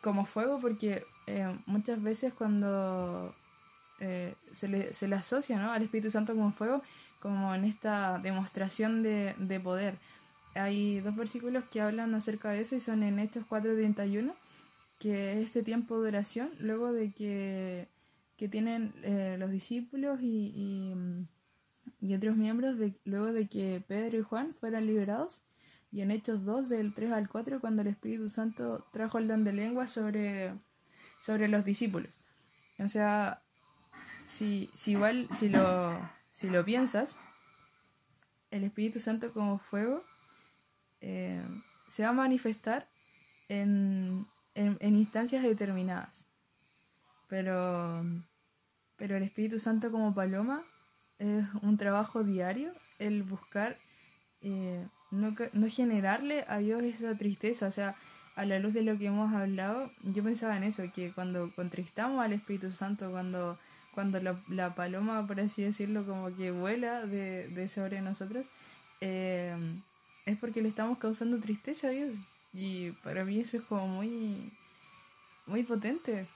como 0.00 0.24
fuego 0.24 0.60
porque 0.60 1.04
eh, 1.26 1.52
muchas 1.66 2.00
veces 2.00 2.32
cuando 2.32 3.34
eh, 3.98 4.36
se, 4.52 4.68
le, 4.68 4.94
se 4.94 5.08
le 5.08 5.16
asocia 5.16 5.58
¿no? 5.58 5.72
al 5.72 5.82
Espíritu 5.82 6.12
Santo 6.12 6.32
como 6.32 6.52
fuego, 6.52 6.80
como 7.18 7.56
en 7.56 7.64
esta 7.64 8.20
demostración 8.20 9.02
de, 9.02 9.34
de 9.36 9.58
poder 9.58 9.98
hay 10.56 11.00
dos 11.00 11.16
versículos 11.16 11.64
que 11.70 11.80
hablan 11.80 12.14
acerca 12.14 12.50
de 12.50 12.60
eso 12.60 12.76
y 12.76 12.80
son 12.80 13.02
en 13.02 13.18
Hechos 13.18 13.44
4.31, 13.48 14.34
que 14.98 15.32
es 15.32 15.44
este 15.44 15.62
tiempo 15.62 16.00
de 16.00 16.08
oración, 16.08 16.50
luego 16.58 16.92
de 16.92 17.12
que, 17.12 17.88
que 18.36 18.48
tienen 18.48 18.94
eh, 19.02 19.36
los 19.38 19.50
discípulos 19.50 20.20
y, 20.22 20.94
y, 22.00 22.14
otros 22.14 22.36
miembros, 22.36 22.76
luego 23.04 23.32
de 23.32 23.48
que 23.48 23.82
Pedro 23.86 24.18
y 24.18 24.22
Juan 24.22 24.54
fueran 24.54 24.86
liberados, 24.86 25.42
y 25.92 26.00
en 26.00 26.10
Hechos 26.10 26.44
2, 26.44 26.68
del 26.68 26.94
3 26.94 27.12
al 27.12 27.28
4, 27.28 27.60
cuando 27.60 27.82
el 27.82 27.88
Espíritu 27.88 28.28
Santo 28.28 28.86
trajo 28.92 29.18
el 29.18 29.28
don 29.28 29.44
de 29.44 29.52
lengua 29.52 29.86
sobre, 29.86 30.54
sobre 31.18 31.48
los 31.48 31.64
discípulos. 31.64 32.10
O 32.78 32.88
sea, 32.88 33.42
si, 34.26 34.70
si 34.74 34.92
igual, 34.92 35.28
si 35.34 35.48
lo, 35.48 35.98
si 36.30 36.50
lo 36.50 36.64
piensas, 36.64 37.16
el 38.50 38.64
Espíritu 38.64 39.00
Santo 39.00 39.32
como 39.32 39.58
fuego 39.58 40.02
eh, 41.00 41.42
se 41.88 42.02
va 42.02 42.10
a 42.10 42.12
manifestar 42.12 42.88
en, 43.48 44.26
en, 44.54 44.96
instancias 44.96 45.42
determinadas. 45.42 46.24
Pero, 47.28 48.04
pero 48.96 49.16
el 49.16 49.22
Espíritu 49.22 49.58
Santo 49.58 49.90
como 49.90 50.14
paloma 50.14 50.64
es 51.18 51.46
un 51.62 51.76
trabajo 51.76 52.24
diario, 52.24 52.72
el 52.98 53.22
buscar 53.22 53.78
eh, 54.42 54.86
no, 55.10 55.34
no 55.52 55.68
generarle 55.68 56.44
a 56.48 56.58
Dios 56.58 56.82
esa 56.82 57.14
tristeza. 57.16 57.66
O 57.66 57.72
sea, 57.72 57.96
a 58.36 58.44
la 58.44 58.58
luz 58.58 58.74
de 58.74 58.82
lo 58.82 58.98
que 58.98 59.06
hemos 59.06 59.32
hablado, 59.34 59.90
yo 60.02 60.22
pensaba 60.22 60.56
en 60.56 60.64
eso, 60.64 60.84
que 60.94 61.12
cuando 61.12 61.50
contristamos 61.54 62.22
al 62.22 62.32
Espíritu 62.32 62.72
Santo, 62.72 63.10
cuando, 63.10 63.58
cuando 63.94 64.20
la, 64.20 64.38
la 64.48 64.74
paloma, 64.74 65.26
por 65.26 65.40
así 65.40 65.62
decirlo, 65.62 66.04
como 66.04 66.34
que 66.36 66.50
vuela 66.50 67.06
de, 67.06 67.48
de 67.48 67.68
sobre 67.68 68.02
nosotros, 68.02 68.46
eh, 69.00 69.56
es 70.26 70.36
porque 70.36 70.60
le 70.60 70.68
estamos 70.68 70.98
causando 70.98 71.38
tristeza 71.38 71.86
a 71.88 71.90
Dios. 71.90 72.16
Y 72.52 72.90
para 73.02 73.24
mí 73.24 73.40
eso 73.40 73.56
es 73.56 73.62
como 73.62 73.86
muy, 73.86 74.52
muy 75.46 75.62
potente. 75.62 76.26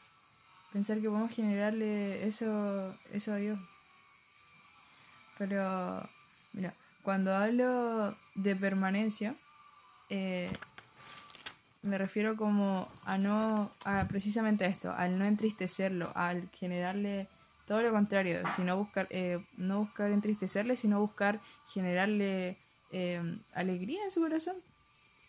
Pensar 0.73 1.00
que 1.00 1.09
podemos 1.09 1.35
generarle 1.35 2.26
eso, 2.26 2.94
eso 3.12 3.32
a 3.32 3.37
Dios. 3.37 3.59
Pero, 5.37 6.09
mira, 6.52 6.75
cuando 7.02 7.35
hablo 7.35 8.16
de 8.37 8.54
permanencia, 8.54 9.35
eh, 10.09 10.50
me 11.82 11.99
refiero 11.99 12.37
como 12.37 12.88
a 13.04 13.18
no, 13.18 13.73
a 13.85 14.06
precisamente 14.06 14.64
a 14.64 14.68
esto, 14.68 14.92
al 14.92 15.18
no 15.18 15.25
entristecerlo, 15.25 16.12
al 16.14 16.49
generarle 16.50 17.26
todo 17.66 17.82
lo 17.82 17.90
contrario, 17.90 18.42
sino 18.54 18.76
buscar, 18.76 19.06
eh, 19.11 19.42
no 19.56 19.80
buscar 19.80 20.11
entristecerle, 20.11 20.76
sino 20.76 21.00
buscar 21.00 21.40
generarle 21.68 22.59
eh, 22.90 23.23
alegría 23.52 24.04
en 24.04 24.11
su 24.11 24.20
corazón. 24.20 24.56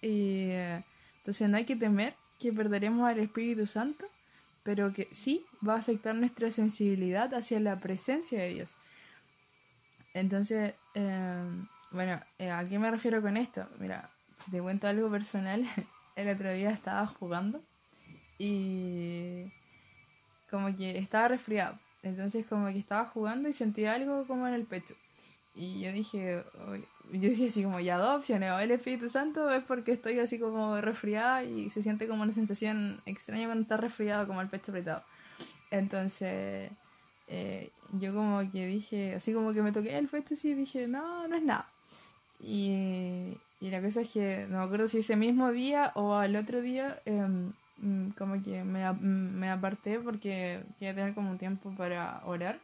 Eh, 0.01 0.81
entonces 1.17 1.49
no 1.49 1.57
hay 1.57 1.65
que 1.65 1.75
temer 1.75 2.15
que 2.39 2.51
perderemos 2.51 3.07
al 3.07 3.19
Espíritu 3.19 3.67
Santo, 3.67 4.07
pero 4.63 4.93
que 4.93 5.07
sí 5.11 5.45
va 5.67 5.75
a 5.75 5.77
afectar 5.77 6.15
nuestra 6.15 6.49
sensibilidad 6.49 7.33
hacia 7.33 7.59
la 7.59 7.79
presencia 7.79 8.39
de 8.39 8.49
Dios. 8.49 8.75
Entonces, 10.13 10.73
eh, 10.95 11.43
bueno, 11.91 12.19
eh, 12.39 12.49
¿a 12.49 12.63
qué 12.65 12.79
me 12.79 12.89
refiero 12.89 13.21
con 13.21 13.37
esto? 13.37 13.67
Mira, 13.79 14.09
si 14.43 14.51
te 14.51 14.59
cuento 14.59 14.87
algo 14.87 15.09
personal, 15.09 15.65
el 16.15 16.29
otro 16.29 16.51
día 16.51 16.71
estaba 16.71 17.05
jugando 17.07 17.61
y 18.37 19.51
como 20.49 20.75
que 20.75 20.97
estaba 20.97 21.29
resfriado. 21.29 21.77
Entonces 22.03 22.45
como 22.47 22.67
que 22.67 22.79
estaba 22.79 23.05
jugando 23.05 23.47
y 23.47 23.53
sentí 23.53 23.85
algo 23.85 24.25
como 24.25 24.47
en 24.47 24.55
el 24.55 24.65
pecho. 24.65 24.95
Y 25.53 25.81
yo 25.81 25.91
dije, 25.91 26.43
yo 27.11 27.29
decía 27.29 27.47
así 27.47 27.63
como 27.63 27.79
ya 27.79 27.97
dos 27.97 28.17
opciones, 28.17 28.51
o 28.51 28.59
el 28.59 28.71
Espíritu 28.71 29.09
Santo 29.09 29.49
es 29.49 29.63
porque 29.63 29.91
estoy 29.91 30.19
así 30.19 30.39
como 30.39 30.79
resfriada 30.79 31.43
y 31.43 31.69
se 31.69 31.81
siente 31.81 32.07
como 32.07 32.23
una 32.23 32.33
sensación 32.33 33.01
extraña 33.05 33.45
cuando 33.45 33.63
estás 33.63 33.79
resfriado, 33.79 34.27
como 34.27 34.41
el 34.41 34.47
pecho 34.47 34.71
apretado. 34.71 35.03
Entonces, 35.71 36.71
eh, 37.27 37.71
yo 37.99 38.13
como 38.13 38.49
que 38.51 38.65
dije, 38.65 39.15
así 39.15 39.33
como 39.33 39.53
que 39.53 39.61
me 39.61 39.71
toqué 39.71 39.97
el 39.97 40.07
pecho 40.07 40.35
y 40.43 40.53
dije, 40.53 40.87
no, 40.87 41.27
no 41.27 41.35
es 41.35 41.43
nada. 41.43 41.67
Y, 42.39 43.37
y 43.59 43.69
la 43.69 43.81
cosa 43.81 44.01
es 44.01 44.09
que 44.09 44.47
no 44.49 44.59
me 44.59 44.63
acuerdo 44.63 44.87
si 44.87 44.99
ese 44.99 45.15
mismo 45.15 45.51
día 45.51 45.91
o 45.95 46.15
al 46.15 46.35
otro 46.35 46.61
día, 46.61 47.01
eh, 47.05 47.27
como 48.17 48.41
que 48.41 48.63
me, 48.63 48.91
me 48.93 49.49
aparté 49.49 49.99
porque 49.99 50.63
quería 50.79 50.95
tener 50.95 51.13
como 51.13 51.31
un 51.31 51.37
tiempo 51.37 51.73
para 51.75 52.21
orar 52.25 52.59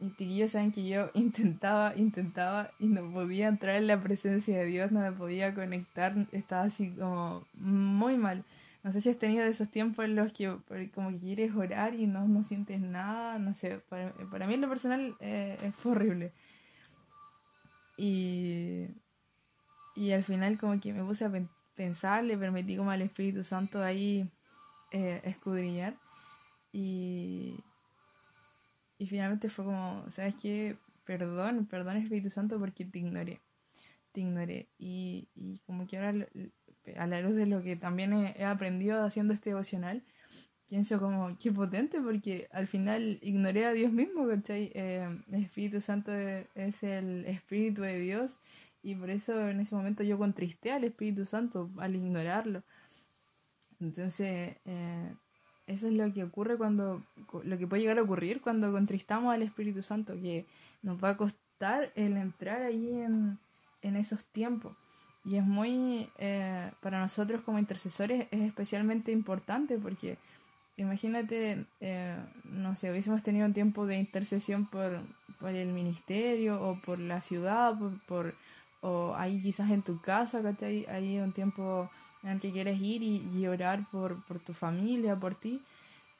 y 0.00 0.10
chiquillos 0.10 0.52
saben 0.52 0.72
que 0.72 0.86
yo 0.86 1.10
intentaba, 1.14 1.94
intentaba 1.96 2.70
y 2.78 2.86
no 2.86 3.10
podía 3.10 3.48
entrar 3.48 3.76
en 3.76 3.88
la 3.88 4.00
presencia 4.00 4.58
de 4.58 4.66
Dios, 4.66 4.92
no 4.92 5.00
me 5.00 5.12
podía 5.12 5.54
conectar, 5.54 6.14
estaba 6.32 6.62
así 6.64 6.92
como 6.92 7.44
muy 7.54 8.16
mal. 8.16 8.44
No 8.84 8.92
sé 8.92 9.00
si 9.00 9.10
has 9.10 9.18
tenido 9.18 9.44
esos 9.44 9.68
tiempos 9.70 10.04
en 10.04 10.14
los 10.14 10.32
que 10.32 10.56
como 10.94 11.10
que 11.10 11.18
quieres 11.18 11.54
orar 11.54 11.94
y 11.94 12.06
no, 12.06 12.28
no 12.28 12.44
sientes 12.44 12.80
nada, 12.80 13.38
no 13.38 13.54
sé, 13.54 13.80
para, 13.88 14.12
para 14.30 14.46
mí 14.46 14.54
en 14.54 14.60
lo 14.60 14.68
personal 14.68 15.16
eh, 15.20 15.72
fue 15.76 15.92
horrible. 15.92 16.32
Y, 17.96 18.86
y 19.96 20.12
al 20.12 20.22
final 20.22 20.58
como 20.58 20.78
que 20.80 20.92
me 20.92 21.02
puse 21.02 21.24
a 21.24 21.32
pensar, 21.74 22.22
le 22.22 22.38
permití 22.38 22.76
como 22.76 22.92
al 22.92 23.02
Espíritu 23.02 23.42
Santo 23.42 23.82
ahí 23.82 24.30
eh, 24.92 25.20
escudriñar 25.24 25.94
y 26.72 27.56
y 28.98 29.06
finalmente 29.06 29.48
fue 29.48 29.64
como, 29.64 30.04
¿sabes 30.10 30.34
qué? 30.40 30.76
Perdón, 31.04 31.66
perdón 31.66 31.96
Espíritu 31.96 32.30
Santo 32.30 32.58
porque 32.58 32.84
te 32.84 32.98
ignoré. 32.98 33.40
Te 34.12 34.20
ignoré. 34.20 34.68
Y, 34.78 35.28
y 35.34 35.58
como 35.66 35.86
que 35.86 35.96
ahora, 35.96 36.26
a 36.96 37.06
la 37.06 37.20
luz 37.20 37.34
de 37.36 37.46
lo 37.46 37.62
que 37.62 37.76
también 37.76 38.12
he, 38.12 38.44
aprendido 38.44 39.02
haciendo 39.04 39.32
este 39.32 39.50
devocional, 39.50 40.02
pienso 40.68 40.98
como, 40.98 41.38
qué 41.38 41.52
potente, 41.52 42.00
porque 42.00 42.48
al 42.52 42.66
final 42.66 43.18
ignoré 43.22 43.66
a 43.66 43.72
Dios 43.72 43.92
mismo, 43.92 44.26
¿cachai? 44.26 44.72
Eh, 44.74 45.08
Espíritu 45.32 45.80
Santo 45.80 46.12
es 46.12 46.82
el 46.82 47.24
Espíritu 47.26 47.82
de 47.82 48.00
Dios 48.00 48.38
y 48.82 48.94
por 48.94 49.10
eso 49.10 49.48
en 49.48 49.60
ese 49.60 49.74
momento 49.74 50.02
yo 50.02 50.18
contristé 50.18 50.72
al 50.72 50.84
Espíritu 50.84 51.24
Santo 51.24 51.70
al 51.78 51.94
ignorarlo. 51.94 52.62
Entonces, 53.80 54.56
eh, 54.64 55.14
eso 55.68 55.86
es 55.86 55.92
lo 55.92 56.12
que 56.12 56.24
ocurre 56.24 56.56
cuando, 56.56 57.02
lo 57.44 57.58
que 57.58 57.66
puede 57.66 57.82
llegar 57.82 57.98
a 57.98 58.02
ocurrir 58.02 58.40
cuando 58.40 58.72
contristamos 58.72 59.32
al 59.32 59.42
Espíritu 59.42 59.82
Santo, 59.82 60.14
que 60.14 60.46
nos 60.82 61.02
va 61.02 61.10
a 61.10 61.16
costar 61.16 61.92
el 61.94 62.16
entrar 62.16 62.62
ahí 62.62 62.90
en, 62.90 63.38
en 63.82 63.96
esos 63.96 64.24
tiempos. 64.26 64.74
Y 65.24 65.36
es 65.36 65.44
muy, 65.44 66.08
eh, 66.18 66.70
para 66.80 67.00
nosotros 67.00 67.42
como 67.42 67.58
intercesores, 67.58 68.28
es 68.30 68.40
especialmente 68.40 69.12
importante 69.12 69.76
porque 69.76 70.16
imagínate, 70.78 71.66
eh, 71.80 72.16
no 72.44 72.74
sé, 72.76 72.90
hubiésemos 72.90 73.22
tenido 73.22 73.44
un 73.44 73.52
tiempo 73.52 73.86
de 73.86 73.98
intercesión 73.98 74.64
por, 74.66 75.00
por 75.38 75.50
el 75.50 75.68
ministerio 75.68 76.62
o 76.62 76.80
por 76.80 76.98
la 76.98 77.20
ciudad, 77.20 77.76
por, 78.06 78.34
o 78.80 79.14
ahí 79.16 79.42
quizás 79.42 79.70
en 79.70 79.82
tu 79.82 80.00
casa, 80.00 80.40
Ahí 80.88 81.18
un 81.18 81.32
tiempo 81.32 81.90
en 82.22 82.30
el 82.30 82.40
que 82.40 82.52
quieres 82.52 82.80
ir 82.80 83.02
y, 83.02 83.46
orar 83.46 83.84
por, 83.90 84.22
por, 84.24 84.38
tu 84.38 84.52
familia, 84.52 85.16
por 85.16 85.34
ti, 85.34 85.60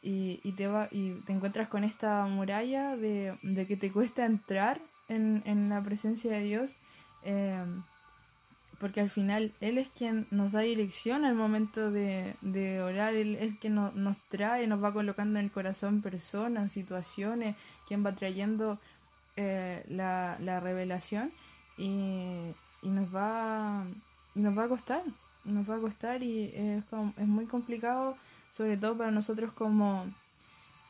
y, 0.03 0.41
y, 0.45 0.53
te 0.53 0.69
va, 0.69 0.89
y 0.91 1.13
te 1.27 1.33
encuentras 1.33 1.69
con 1.69 1.85
esta 1.85 2.25
muralla 2.27 2.97
de, 2.97 3.37
de 3.43 3.67
que 3.67 3.77
te 3.77 3.91
cuesta 3.91 4.25
entrar 4.25 4.81
en, 5.09 5.43
en 5.45 5.69
la 5.69 5.83
presencia 5.83 6.33
de 6.33 6.43
Dios, 6.43 6.77
eh, 7.25 7.65
porque 8.79 9.01
al 9.01 9.11
final 9.11 9.53
Él 9.61 9.77
es 9.77 9.89
quien 9.89 10.29
nos 10.31 10.53
da 10.53 10.61
dirección 10.61 11.25
al 11.25 11.35
momento 11.35 11.91
de, 11.91 12.37
de 12.43 12.81
orar, 12.81 13.15
Él 13.15 13.37
es 13.41 13.59
quien 13.59 13.75
nos 13.75 14.17
trae, 14.29 14.67
nos 14.69 14.83
va 14.83 14.93
colocando 14.93 15.39
en 15.39 15.47
el 15.47 15.51
corazón 15.51 16.01
personas, 16.01 16.71
situaciones, 16.71 17.57
quien 17.89 18.07
va 18.07 18.15
trayendo 18.15 18.79
eh, 19.37 19.85
la, 19.89 20.37
la 20.41 20.61
revelación 20.61 21.33
y, 21.77 22.53
y 22.83 22.89
nos 22.89 23.15
va 23.15 23.85
nos 24.35 24.57
va 24.57 24.65
a 24.65 24.69
costar 24.69 25.03
nos 25.45 25.69
va 25.69 25.77
a 25.77 25.81
costar 25.81 26.23
y 26.23 26.53
es, 26.55 26.85
es 27.17 27.27
muy 27.27 27.47
complicado, 27.47 28.17
sobre 28.51 28.77
todo 28.77 28.97
para 28.97 29.11
nosotros 29.11 29.53
como, 29.53 30.05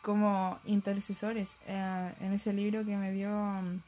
como 0.02 0.58
intercesores. 0.64 1.56
Eh, 1.66 2.12
en 2.20 2.32
ese 2.32 2.52
libro 2.52 2.84
que 2.84 2.96
me 2.96 3.12
dio 3.12 3.30
um, 3.30 3.80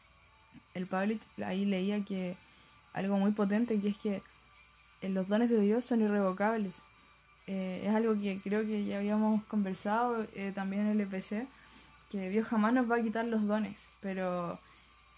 el 0.75 0.87
Pablo, 0.87 1.15
ahí 1.45 1.65
leía 1.65 2.05
que 2.05 2.37
algo 2.93 3.17
muy 3.17 3.33
potente, 3.33 3.81
que 3.81 3.89
es 3.89 3.97
que 3.99 4.23
eh, 5.03 5.09
los 5.09 5.29
dones 5.29 5.51
de 5.51 5.61
Dios 5.61 5.85
son 5.85 6.03
irrevocables. 6.03 6.75
Eh, 7.47 7.85
es 7.87 7.95
algo 7.95 8.15
que 8.21 8.41
creo 8.41 8.63
que 8.63 8.85
ya 8.85 8.99
habíamos 8.99 9.43
conversado 9.45 10.25
también 10.55 10.83
en 10.83 10.89
el 10.89 11.01
EPC, 11.01 11.47
que 12.11 12.29
Dios 12.31 12.47
jamás 12.47 12.73
nos 12.73 12.91
va 12.91 12.97
a 12.97 13.03
quitar 13.03 13.25
los 13.25 13.47
dones, 13.47 13.89
pero 14.01 14.59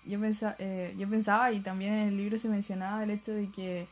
yo, 0.06 0.18
pensaba, 0.18 0.56
yo 0.96 1.08
pensaba 1.08 1.52
y 1.52 1.60
también 1.60 1.92
en 1.92 2.08
el 2.08 2.16
libro 2.16 2.38
se 2.38 2.48
mencionaba 2.48 3.02
el 3.04 3.10
hecho 3.10 3.32
de 3.32 3.48
que 3.50 3.86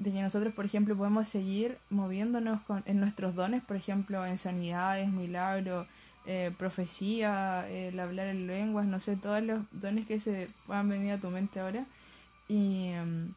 de 0.00 0.12
que 0.12 0.22
nosotros, 0.22 0.54
por 0.54 0.64
ejemplo, 0.64 0.96
podemos 0.96 1.28
seguir 1.28 1.76
moviéndonos 1.90 2.62
con, 2.62 2.82
en 2.86 3.00
nuestros 3.00 3.34
dones, 3.34 3.62
por 3.62 3.76
ejemplo, 3.76 4.24
en 4.24 4.38
sanidades, 4.38 5.12
milagros, 5.12 5.86
eh, 6.24 6.52
profecía, 6.56 7.68
el 7.68 8.00
hablar 8.00 8.28
en 8.28 8.46
lenguas, 8.46 8.86
no 8.86 8.98
sé, 8.98 9.16
todos 9.16 9.42
los 9.42 9.60
dones 9.72 10.06
que 10.06 10.18
se 10.18 10.48
puedan 10.66 10.88
venir 10.88 11.12
a 11.12 11.20
tu 11.20 11.28
mente 11.28 11.60
ahora, 11.60 11.84
y, 12.48 12.86
em, 12.86 13.34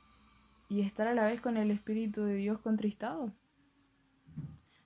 y 0.69 0.81
estar 0.81 1.05
a 1.05 1.13
la 1.13 1.25
vez 1.25 1.41
con 1.41 1.57
el 1.57 1.69
Espíritu 1.69 2.23
de 2.23 2.35
Dios 2.35 2.59
contristado. 2.59 3.33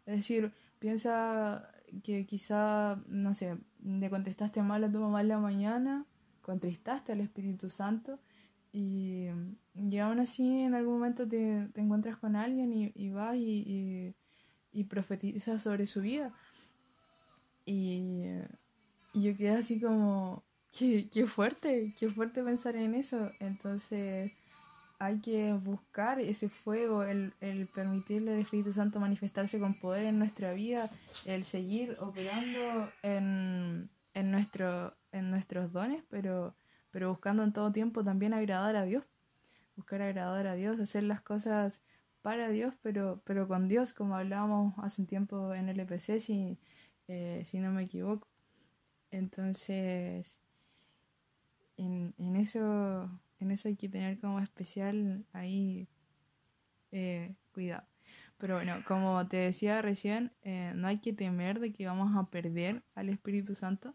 Es 0.07 0.15
decir, 0.15 0.51
piensa 0.79 1.69
que 2.03 2.25
quizá, 2.25 2.97
no 3.07 3.35
sé, 3.35 3.55
le 3.83 4.09
contestaste 4.09 4.63
mal 4.63 4.83
a 4.83 4.91
tu 4.91 4.99
mamá 4.99 5.21
la 5.21 5.37
mañana, 5.37 6.05
contristaste 6.41 7.11
al 7.11 7.21
Espíritu 7.21 7.69
Santo, 7.69 8.19
y, 8.71 9.27
y 9.75 9.97
aún 9.97 10.19
así 10.19 10.61
en 10.61 10.75
algún 10.75 10.95
momento 10.95 11.27
te, 11.27 11.67
te 11.73 11.81
encuentras 11.81 12.17
con 12.17 12.35
alguien 12.35 12.73
y, 12.73 12.91
y 12.95 13.09
vas 13.09 13.35
y, 13.35 14.13
y, 14.71 14.83
profetizas 14.85 15.63
sobre 15.63 15.85
su 15.85 16.01
vida. 16.01 16.33
Y, 17.65 18.25
yo 19.13 19.35
quedé 19.35 19.51
así 19.51 19.79
como, 19.79 20.43
qué, 20.77 21.09
qué 21.09 21.25
fuerte, 21.25 21.95
qué 21.97 22.09
fuerte 22.09 22.43
pensar 22.43 22.75
en 22.75 22.93
eso. 22.93 23.31
Entonces 23.39 24.31
hay 24.99 25.19
que 25.19 25.53
buscar 25.53 26.19
ese 26.19 26.49
fuego, 26.49 27.03
el, 27.03 27.33
el 27.39 27.67
permitirle 27.67 28.33
al 28.33 28.39
Espíritu 28.39 28.73
Santo 28.73 28.99
manifestarse 28.99 29.59
con 29.59 29.75
poder 29.75 30.05
en 30.05 30.19
nuestra 30.19 30.53
vida, 30.53 30.89
el 31.25 31.43
seguir 31.45 31.95
operando 31.99 32.91
en, 33.03 33.89
en, 34.13 34.31
nuestro, 34.31 34.95
en 35.11 35.29
nuestros 35.29 35.71
dones, 35.71 36.03
pero 36.09 36.55
pero 36.97 37.11
buscando 37.11 37.43
en 37.43 37.53
todo 37.53 37.71
tiempo 37.71 38.03
también 38.03 38.33
agradar 38.33 38.75
a 38.75 38.83
Dios, 38.83 39.05
buscar 39.75 40.01
agradar 40.01 40.47
a 40.47 40.55
Dios, 40.55 40.79
hacer 40.79 41.03
las 41.03 41.21
cosas 41.21 41.83
para 42.23 42.49
Dios, 42.49 42.73
pero, 42.81 43.21
pero 43.23 43.47
con 43.47 43.67
Dios, 43.67 43.93
como 43.93 44.15
hablábamos 44.15 44.73
hace 44.79 45.03
un 45.03 45.07
tiempo 45.07 45.53
en 45.53 45.69
el 45.69 45.79
EPC, 45.79 46.19
si, 46.19 46.57
eh, 47.07 47.43
si 47.45 47.59
no 47.59 47.71
me 47.71 47.83
equivoco. 47.83 48.27
Entonces, 49.11 50.39
en, 51.77 52.15
en, 52.17 52.35
eso, 52.35 53.11
en 53.39 53.51
eso 53.51 53.67
hay 53.67 53.75
que 53.75 53.89
tener 53.89 54.19
como 54.19 54.39
especial 54.39 55.23
ahí 55.33 55.87
eh, 56.91 57.35
cuidado. 57.53 57.85
Pero 58.39 58.55
bueno, 58.55 58.73
como 58.87 59.27
te 59.27 59.37
decía 59.37 59.83
recién, 59.83 60.31
eh, 60.41 60.73
no 60.75 60.87
hay 60.87 60.97
que 60.97 61.13
temer 61.13 61.59
de 61.59 61.71
que 61.71 61.85
vamos 61.85 62.17
a 62.17 62.31
perder 62.31 62.81
al 62.95 63.09
Espíritu 63.09 63.53
Santo, 63.53 63.93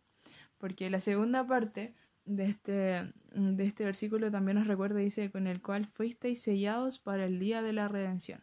porque 0.57 0.89
la 0.89 1.01
segunda 1.01 1.45
parte 1.45 1.97
de 2.25 2.47
este, 2.47 3.13
de 3.35 3.65
este 3.65 3.85
versículo 3.85 4.31
también 4.31 4.59
nos 4.59 4.67
recuerda, 4.67 4.99
dice, 4.99 5.31
con 5.31 5.47
el 5.47 5.61
cual 5.61 5.87
fuisteis 5.87 6.41
sellados 6.41 6.99
para 6.99 7.27
el 7.27 7.39
día 7.39 7.63
de 7.63 7.73
la 7.73 7.89
redención. 7.89 8.43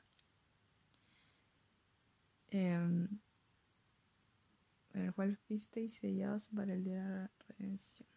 Em, 2.51 3.07
en 4.93 5.01
el 5.01 5.13
cual 5.13 5.37
fuisteis 5.47 5.93
sellados 5.93 6.49
para 6.49 6.73
el 6.73 6.83
día 6.83 7.03
de 7.03 7.09
la 7.09 7.31
redención. 7.57 8.07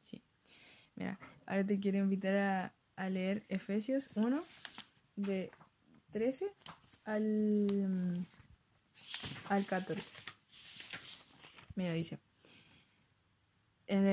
Sí. 0.00 0.22
Mira, 0.96 1.18
ahora 1.46 1.64
te 1.64 1.78
quiero 1.80 1.98
invitar 1.98 2.36
a, 2.36 2.74
a 2.96 3.08
leer 3.08 3.44
Efesios 3.48 4.10
1, 4.14 4.42
de 5.16 5.50
13 6.10 6.52
al, 7.04 8.26
al 9.48 9.66
14. 9.66 10.12
Mira, 11.76 11.92
dice. 11.92 12.18
En 13.90 14.06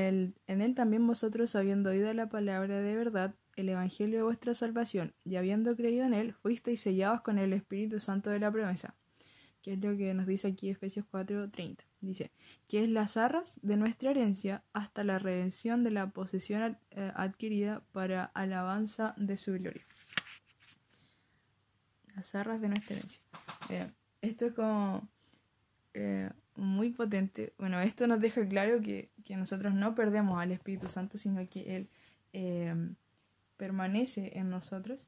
él, 0.62 0.74
también 0.74 1.06
vosotros, 1.06 1.56
habiendo 1.56 1.92
oído 1.92 2.12
la 2.12 2.30
palabra 2.30 2.82
de 2.82 2.96
verdad, 2.96 3.36
el 3.56 3.70
Evangelio 3.70 4.18
de 4.18 4.24
vuestra 4.24 4.56
salvación, 4.56 5.14
y 5.24 5.36
habiendo 5.36 5.76
creído 5.76 6.04
en 6.04 6.16
él, 6.16 6.34
fuisteis 6.34 6.82
sellados 6.82 7.22
con 7.22 7.38
el 7.38 7.54
Espíritu 7.54 8.00
Santo 8.00 8.32
de 8.32 8.40
la 8.40 8.52
promesa. 8.52 8.96
Que 9.62 9.74
es 9.74 9.80
lo 9.80 9.96
que 9.96 10.16
nos 10.16 10.26
dice 10.26 10.48
aquí 10.48 10.72
Efesios 10.72 11.06
4:30. 11.12 11.86
Dice, 12.02 12.32
que 12.68 12.84
es 12.84 12.90
las 12.90 13.18
arras 13.18 13.60
de 13.62 13.78
nuestra 13.78 14.10
herencia 14.10 14.64
hasta 14.74 15.04
la 15.04 15.20
redención 15.20 15.84
de 15.84 15.92
la 15.92 16.10
posesión 16.10 16.80
eh, 16.90 17.12
adquirida 17.16 17.84
para 17.92 18.26
alabanza 18.26 19.14
de 19.16 19.38
su 19.38 19.54
gloria. 19.54 19.86
Las 22.16 22.34
arras 22.34 22.62
de 22.62 22.70
nuestra 22.70 22.96
herencia. 22.96 23.22
Eh, 23.70 23.88
esto 24.22 24.48
es 24.48 24.54
como 24.54 25.08
eh, 25.94 26.32
muy 26.58 26.90
potente. 26.90 27.54
Bueno, 27.58 27.80
esto 27.80 28.08
nos 28.08 28.20
deja 28.20 28.48
claro 28.48 28.82
que, 28.82 29.12
nosotros 29.30 29.74
no 29.74 29.94
perdemos 29.96 30.40
al 30.40 30.52
Espíritu 30.52 30.88
Santo, 30.88 31.18
sino 31.18 31.48
que 31.50 31.76
Él 31.76 31.90
em, 32.34 32.96
permanece 33.58 34.38
en 34.38 34.50
nosotros. 34.50 35.08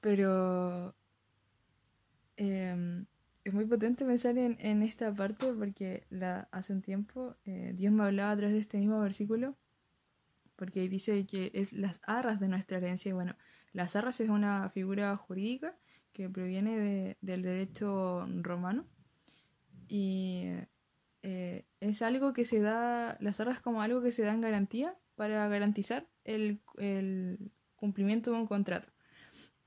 Pero 0.00 0.94
em, 2.36 3.06
es 3.44 3.54
muy 3.54 3.66
potente 3.66 4.04
pensar 4.04 4.36
en, 4.38 4.82
esta 4.82 5.12
parte 5.14 5.52
porque 5.52 6.06
hace 6.50 6.72
un 6.72 6.82
tiempo 6.82 7.36
eh, 7.44 7.72
Dios 7.74 7.92
me 7.92 8.04
hablaba 8.04 8.32
a 8.32 8.36
través 8.36 8.54
de 8.54 8.60
este 8.60 8.78
mismo 8.78 9.00
versículo 9.00 9.56
porque 10.56 10.88
dice 10.88 11.26
que 11.26 11.50
es 11.54 11.72
las 11.72 12.00
arras 12.06 12.38
de 12.38 12.48
nuestra 12.48 12.76
herencia. 12.76 13.08
Y 13.08 13.12
bueno, 13.12 13.34
las 13.72 13.96
arras 13.96 14.20
es 14.20 14.28
una 14.28 14.68
figura 14.68 15.16
jurídica 15.16 15.74
que 16.12 16.28
proviene 16.28 17.16
del 17.22 17.42
derecho 17.42 18.26
romano 18.42 18.86
y 19.90 20.44
eh, 21.22 21.64
es 21.80 22.00
algo 22.00 22.32
que 22.32 22.44
se 22.44 22.60
da, 22.60 23.18
las 23.20 23.40
arras 23.40 23.60
como 23.60 23.82
algo 23.82 24.00
que 24.00 24.12
se 24.12 24.22
da 24.22 24.32
en 24.32 24.40
garantía 24.40 24.96
para 25.16 25.48
garantizar 25.48 26.06
el, 26.24 26.60
el 26.78 27.50
cumplimiento 27.74 28.30
de 28.30 28.38
un 28.38 28.46
contrato. 28.46 28.88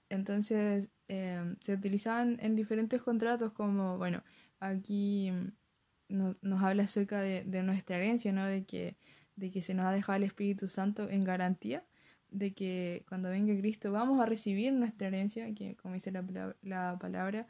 Entonces, 0.07 0.89
eh, 1.09 1.55
se 1.59 1.73
utilizaban 1.73 2.37
en 2.39 2.55
diferentes 2.55 3.01
contratos 3.01 3.51
como, 3.51 3.97
bueno, 3.97 4.23
aquí 4.61 5.29
nos 6.07 6.63
habla 6.63 6.83
acerca 6.83 7.19
de, 7.19 7.43
nuestra 7.63 7.97
herencia, 7.97 8.31
¿no? 8.31 8.45
De 8.45 8.63
que, 8.63 8.95
de 9.35 9.51
que 9.51 9.61
se 9.61 9.73
nos 9.73 9.85
ha 9.87 9.91
dejado 9.91 10.15
el 10.15 10.23
Espíritu 10.23 10.69
Santo 10.69 11.09
en 11.09 11.25
garantía 11.25 11.83
de 12.29 12.53
que 12.53 13.03
cuando 13.09 13.29
venga 13.29 13.55
Cristo 13.59 13.91
vamos 13.91 14.21
a 14.21 14.25
recibir 14.25 14.71
nuestra 14.73 15.07
herencia, 15.07 15.53
que 15.53 15.75
como 15.75 15.95
dice 15.95 16.11
la, 16.11 16.55
la 16.63 16.97
palabra, 16.97 17.45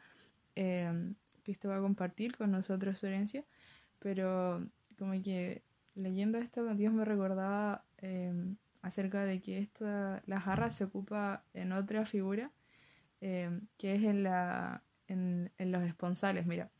eh, 0.56 1.14
Cristo 1.44 1.68
va 1.68 1.76
a 1.76 1.80
compartir 1.80 2.36
con 2.36 2.50
nosotros 2.50 2.98
su 2.98 3.06
herencia, 3.06 3.44
pero 4.00 4.66
como 4.98 5.12
que 5.22 5.62
leyendo 5.94 6.38
esto 6.38 6.74
Dios 6.74 6.92
me 6.92 7.04
recordaba 7.04 7.84
em, 7.98 8.56
acerca 8.82 9.24
de 9.24 9.40
que 9.40 9.58
esta, 9.58 10.22
la 10.26 10.40
jarra 10.40 10.70
se 10.70 10.84
ocupa 10.84 11.44
en 11.54 11.72
otra 11.72 12.04
figura 12.06 12.50
em, 13.20 13.62
que 13.78 13.94
es 13.94 14.02
en, 14.02 14.22
la, 14.24 14.82
en, 15.06 15.52
en 15.58 15.72
los 15.72 15.82
esponsales. 15.84 16.46
Mira, 16.46 16.70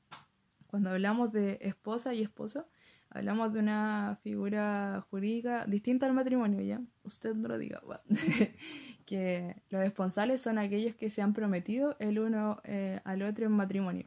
cuando 0.67 0.91
hablamos 0.91 1.33
de 1.33 1.59
esposa 1.61 2.15
y 2.15 2.23
esposo, 2.23 2.67
hablamos 3.15 3.53
de 3.53 3.61
una 3.61 4.19
figura 4.23 5.07
jurídica 5.09 5.67
distinta 5.67 6.07
al 6.07 6.13
matrimonio, 6.13 6.61
¿ya? 6.61 6.81
Usted 7.05 7.35
no 7.35 7.49
lo 7.49 7.59
diga. 7.59 7.81
que 9.07 9.57
los 9.71 9.85
esponsales 9.85 10.43
son 10.43 10.59
aquellos 10.59 10.95
que 10.97 11.11
se 11.11 11.23
han 11.23 11.33
prometido 11.33 11.97
el 12.01 12.19
uno 12.19 12.61
eh, 12.65 13.01
al 13.05 13.23
otro 13.23 13.47
en 13.47 13.53
matrimonio. 13.53 14.07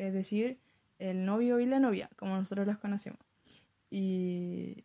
Es 0.00 0.14
decir, 0.14 0.58
el 0.98 1.24
novio 1.24 1.60
y 1.60 1.66
la 1.66 1.78
novia, 1.78 2.08
como 2.16 2.36
nosotros 2.36 2.66
los 2.66 2.78
conocemos. 2.78 3.20
Y, 3.90 4.84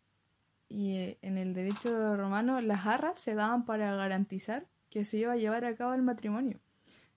y 0.68 0.96
eh, 0.96 1.18
en 1.22 1.38
el 1.38 1.54
derecho 1.54 2.16
romano 2.16 2.60
las 2.60 2.86
arras 2.86 3.18
se 3.18 3.34
daban 3.34 3.64
para 3.64 3.94
garantizar 3.94 4.66
que 4.90 5.04
se 5.04 5.18
iba 5.18 5.32
a 5.32 5.36
llevar 5.36 5.64
a 5.64 5.74
cabo 5.74 5.94
el 5.94 6.02
matrimonio. 6.02 6.60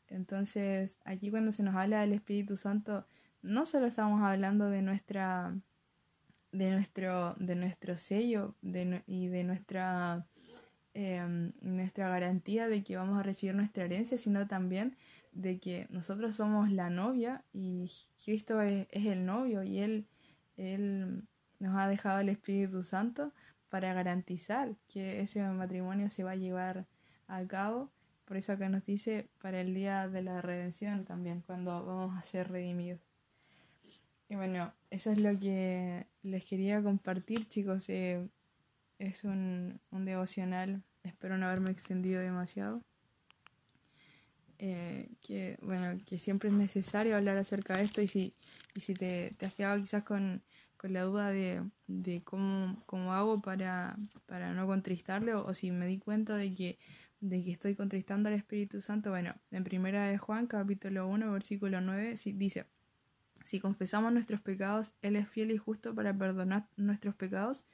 Entonces, 0.07 0.97
aquí 1.03 1.29
cuando 1.29 1.51
se 1.51 1.63
nos 1.63 1.75
habla 1.75 2.01
del 2.01 2.13
Espíritu 2.13 2.57
Santo, 2.57 3.05
no 3.41 3.65
solo 3.65 3.87
estamos 3.87 4.21
hablando 4.21 4.69
de 4.69 4.81
nuestra 4.81 5.55
de 6.51 6.71
nuestro 6.71 7.35
de 7.35 7.55
nuestro 7.55 7.97
sello 7.97 8.55
y 8.63 9.27
de 9.27 9.43
nuestra 9.43 10.25
em, 10.93 11.51
nuestra 11.61 12.09
garantía 12.09 12.67
de 12.67 12.83
que 12.83 12.97
vamos 12.97 13.19
a 13.19 13.23
recibir 13.23 13.55
nuestra 13.55 13.85
herencia, 13.85 14.17
sino 14.17 14.47
también 14.47 14.95
de 15.31 15.59
que 15.59 15.87
nosotros 15.89 16.35
somos 16.35 16.71
la 16.71 16.89
novia 16.89 17.43
y 17.53 17.91
Cristo 18.23 18.61
es, 18.61 18.87
el 18.91 19.25
novio 19.25 19.63
y 19.63 19.79
él, 19.79 20.07
él 20.57 21.23
nos 21.59 21.77
ha 21.77 21.87
dejado 21.87 22.19
el 22.19 22.29
Espíritu 22.29 22.83
Santo 22.83 23.33
para 23.69 23.93
garantizar 23.93 24.75
que 24.87 25.21
ese 25.21 25.41
matrimonio 25.43 26.09
se 26.09 26.23
va 26.23 26.31
a 26.31 26.35
llevar 26.35 26.87
a 27.27 27.45
cabo. 27.45 27.91
Por 28.25 28.37
eso 28.37 28.53
acá 28.53 28.69
nos 28.69 28.85
dice 28.85 29.29
para 29.41 29.61
el 29.61 29.73
día 29.73 30.07
de 30.07 30.21
la 30.21 30.41
redención 30.41 31.05
también, 31.05 31.41
cuando 31.41 31.85
vamos 31.85 32.17
a 32.17 32.23
ser 32.23 32.49
redimidos. 32.51 33.01
Y 34.27 34.35
bueno, 34.35 34.73
eso 34.91 35.11
es 35.11 35.21
lo 35.21 35.39
que 35.39 36.05
les 36.21 36.45
quería 36.45 36.83
compartir, 36.83 37.47
chicos. 37.47 37.89
Eh, 37.89 38.29
es 38.99 39.23
un, 39.23 39.79
un, 39.89 40.05
devocional. 40.05 40.83
Espero 41.03 41.37
no 41.37 41.47
haberme 41.47 41.71
extendido 41.71 42.21
demasiado. 42.21 42.83
Que 45.21 45.57
bueno, 45.61 45.97
que 46.05 46.19
siempre 46.19 46.49
es 46.49 46.55
necesario 46.55 47.15
hablar 47.15 47.37
acerca 47.37 47.77
de 47.77 47.83
esto. 47.83 48.01
Y 48.01 48.07
si, 48.07 48.33
y 48.75 48.81
si 48.81 48.93
te, 48.93 49.33
te 49.37 49.45
has 49.45 49.53
quedado 49.53 49.79
quizás 49.79 50.03
con, 50.03 50.41
con 50.77 50.93
la 50.93 51.03
duda 51.03 51.29
de, 51.29 51.63
de 51.87 52.21
cómo, 52.21 52.83
cómo, 52.85 53.13
hago 53.13 53.41
para, 53.41 53.97
para 54.25 54.53
no 54.53 54.67
contristarle, 54.67 55.33
o, 55.33 55.53
si 55.53 55.71
me 55.71 55.87
di 55.87 55.99
cuenta 55.99 56.35
de 56.35 56.53
que, 56.53 56.79
de 57.19 57.43
que 57.43 57.51
estoy 57.51 57.75
contristando 57.75 58.29
al 58.29 58.35
Espíritu 58.35 58.81
Santo, 58.81 59.09
bueno, 59.09 59.31
en 59.51 59.63
primera 59.63 60.07
de 60.07 60.17
Juan, 60.17 60.47
capítulo 60.47 61.07
1, 61.07 61.31
versículo 61.31 61.81
9, 61.81 62.15
dice 62.35 62.65
si 63.43 63.59
confesamos 63.59 64.13
nuestros 64.13 64.41
pecados, 64.41 64.93
Él 65.01 65.15
es 65.15 65.27
fiel 65.27 65.51
y 65.51 65.57
justo 65.57 65.95
para 65.95 66.15
perdonar 66.15 66.67
nuestros 66.77 67.15
pecados 67.15 67.65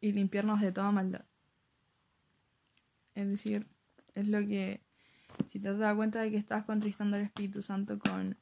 y 0.00 0.12
limpiarnos 0.12 0.60
de 0.60 0.72
toda 0.72 0.90
maldad. 0.92 1.24
Es 3.14 3.28
decir, 3.28 3.66
es 4.14 4.28
lo 4.28 4.38
que, 4.40 4.80
si 5.46 5.60
te 5.60 5.74
das 5.74 5.94
cuenta 5.94 6.20
de 6.20 6.30
que 6.30 6.36
estás 6.36 6.64
contristando 6.64 7.16
al 7.16 7.22
Espíritu 7.24 7.62
Santo 7.62 7.98
con, 7.98 8.36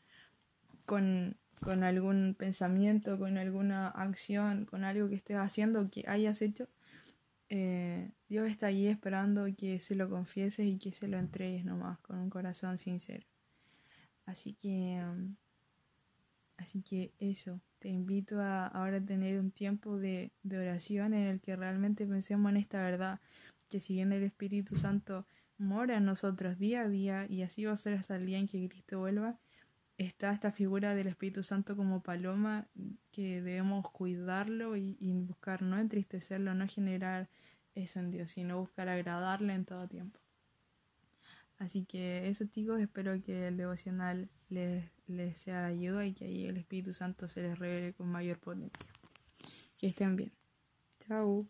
con, 0.84 1.36
con 1.60 1.84
algún 1.84 2.34
pensamiento, 2.38 3.18
con 3.18 3.38
alguna 3.38 3.88
acción, 3.88 4.66
con 4.66 4.84
algo 4.84 5.08
que 5.08 5.16
estés 5.16 5.36
haciendo, 5.36 5.88
que 5.90 6.04
hayas 6.06 6.42
hecho, 6.42 6.68
eh, 7.48 8.12
Dios 8.28 8.48
está 8.48 8.66
allí 8.66 8.88
esperando 8.88 9.46
que 9.56 9.78
se 9.78 9.94
lo 9.94 10.10
confieses 10.10 10.66
y 10.66 10.78
que 10.78 10.92
se 10.92 11.08
lo 11.08 11.18
entregues 11.18 11.64
nomás 11.64 11.98
con 12.00 12.18
un 12.18 12.30
corazón 12.30 12.78
sincero. 12.78 13.26
Así 14.26 14.54
que 14.54 15.00
um, 15.04 15.36
Así 16.56 16.82
que 16.82 17.12
eso, 17.18 17.60
te 17.78 17.88
invito 17.88 18.40
a 18.40 18.66
ahora 18.66 19.00
tener 19.00 19.38
un 19.38 19.50
tiempo 19.50 19.98
de, 19.98 20.32
de 20.42 20.58
oración 20.58 21.12
en 21.12 21.26
el 21.26 21.40
que 21.40 21.54
realmente 21.54 22.06
pensemos 22.06 22.50
en 22.50 22.56
esta 22.56 22.82
verdad, 22.82 23.20
que 23.68 23.80
si 23.80 23.94
bien 23.94 24.12
el 24.12 24.22
Espíritu 24.22 24.76
Santo 24.76 25.26
mora 25.58 25.96
en 25.96 26.04
nosotros 26.04 26.58
día 26.58 26.82
a 26.82 26.88
día 26.88 27.26
y 27.28 27.42
así 27.42 27.64
va 27.64 27.72
a 27.72 27.76
ser 27.76 27.94
hasta 27.94 28.16
el 28.16 28.26
día 28.26 28.38
en 28.38 28.48
que 28.48 28.68
Cristo 28.68 28.98
vuelva, 28.98 29.38
está 29.98 30.32
esta 30.32 30.52
figura 30.52 30.94
del 30.94 31.06
Espíritu 31.06 31.42
Santo 31.42 31.76
como 31.76 32.02
paloma 32.02 32.68
que 33.10 33.40
debemos 33.40 33.90
cuidarlo 33.90 34.76
y, 34.76 34.96
buscar 35.26 35.62
no 35.62 35.78
entristecerlo, 35.78 36.54
no 36.54 36.66
generar 36.68 37.28
eso 37.74 38.00
en 38.00 38.10
Dios, 38.10 38.30
sino 38.30 38.60
buscar 38.60 38.88
agradarle 38.88 39.54
en 39.54 39.64
todo 39.64 39.88
tiempo. 39.88 40.20
Así 41.58 41.86
que 41.86 42.28
eso 42.28 42.44
chicos, 42.44 42.80
espero 42.80 43.22
que 43.22 43.48
el 43.48 43.56
devocional 43.56 44.28
les, 44.50 44.90
les 45.06 45.38
sea 45.38 45.62
de 45.62 45.68
ayuda 45.68 46.04
y 46.04 46.12
que 46.12 46.26
ahí 46.26 46.44
el 46.44 46.58
Espíritu 46.58 46.92
Santo 46.92 47.28
se 47.28 47.42
les 47.42 47.58
revele 47.58 47.94
con 47.94 48.08
mayor 48.08 48.38
potencia. 48.38 48.86
Que 49.78 49.86
estén 49.88 50.16
bien. 50.16 50.32
Chao. 51.00 51.46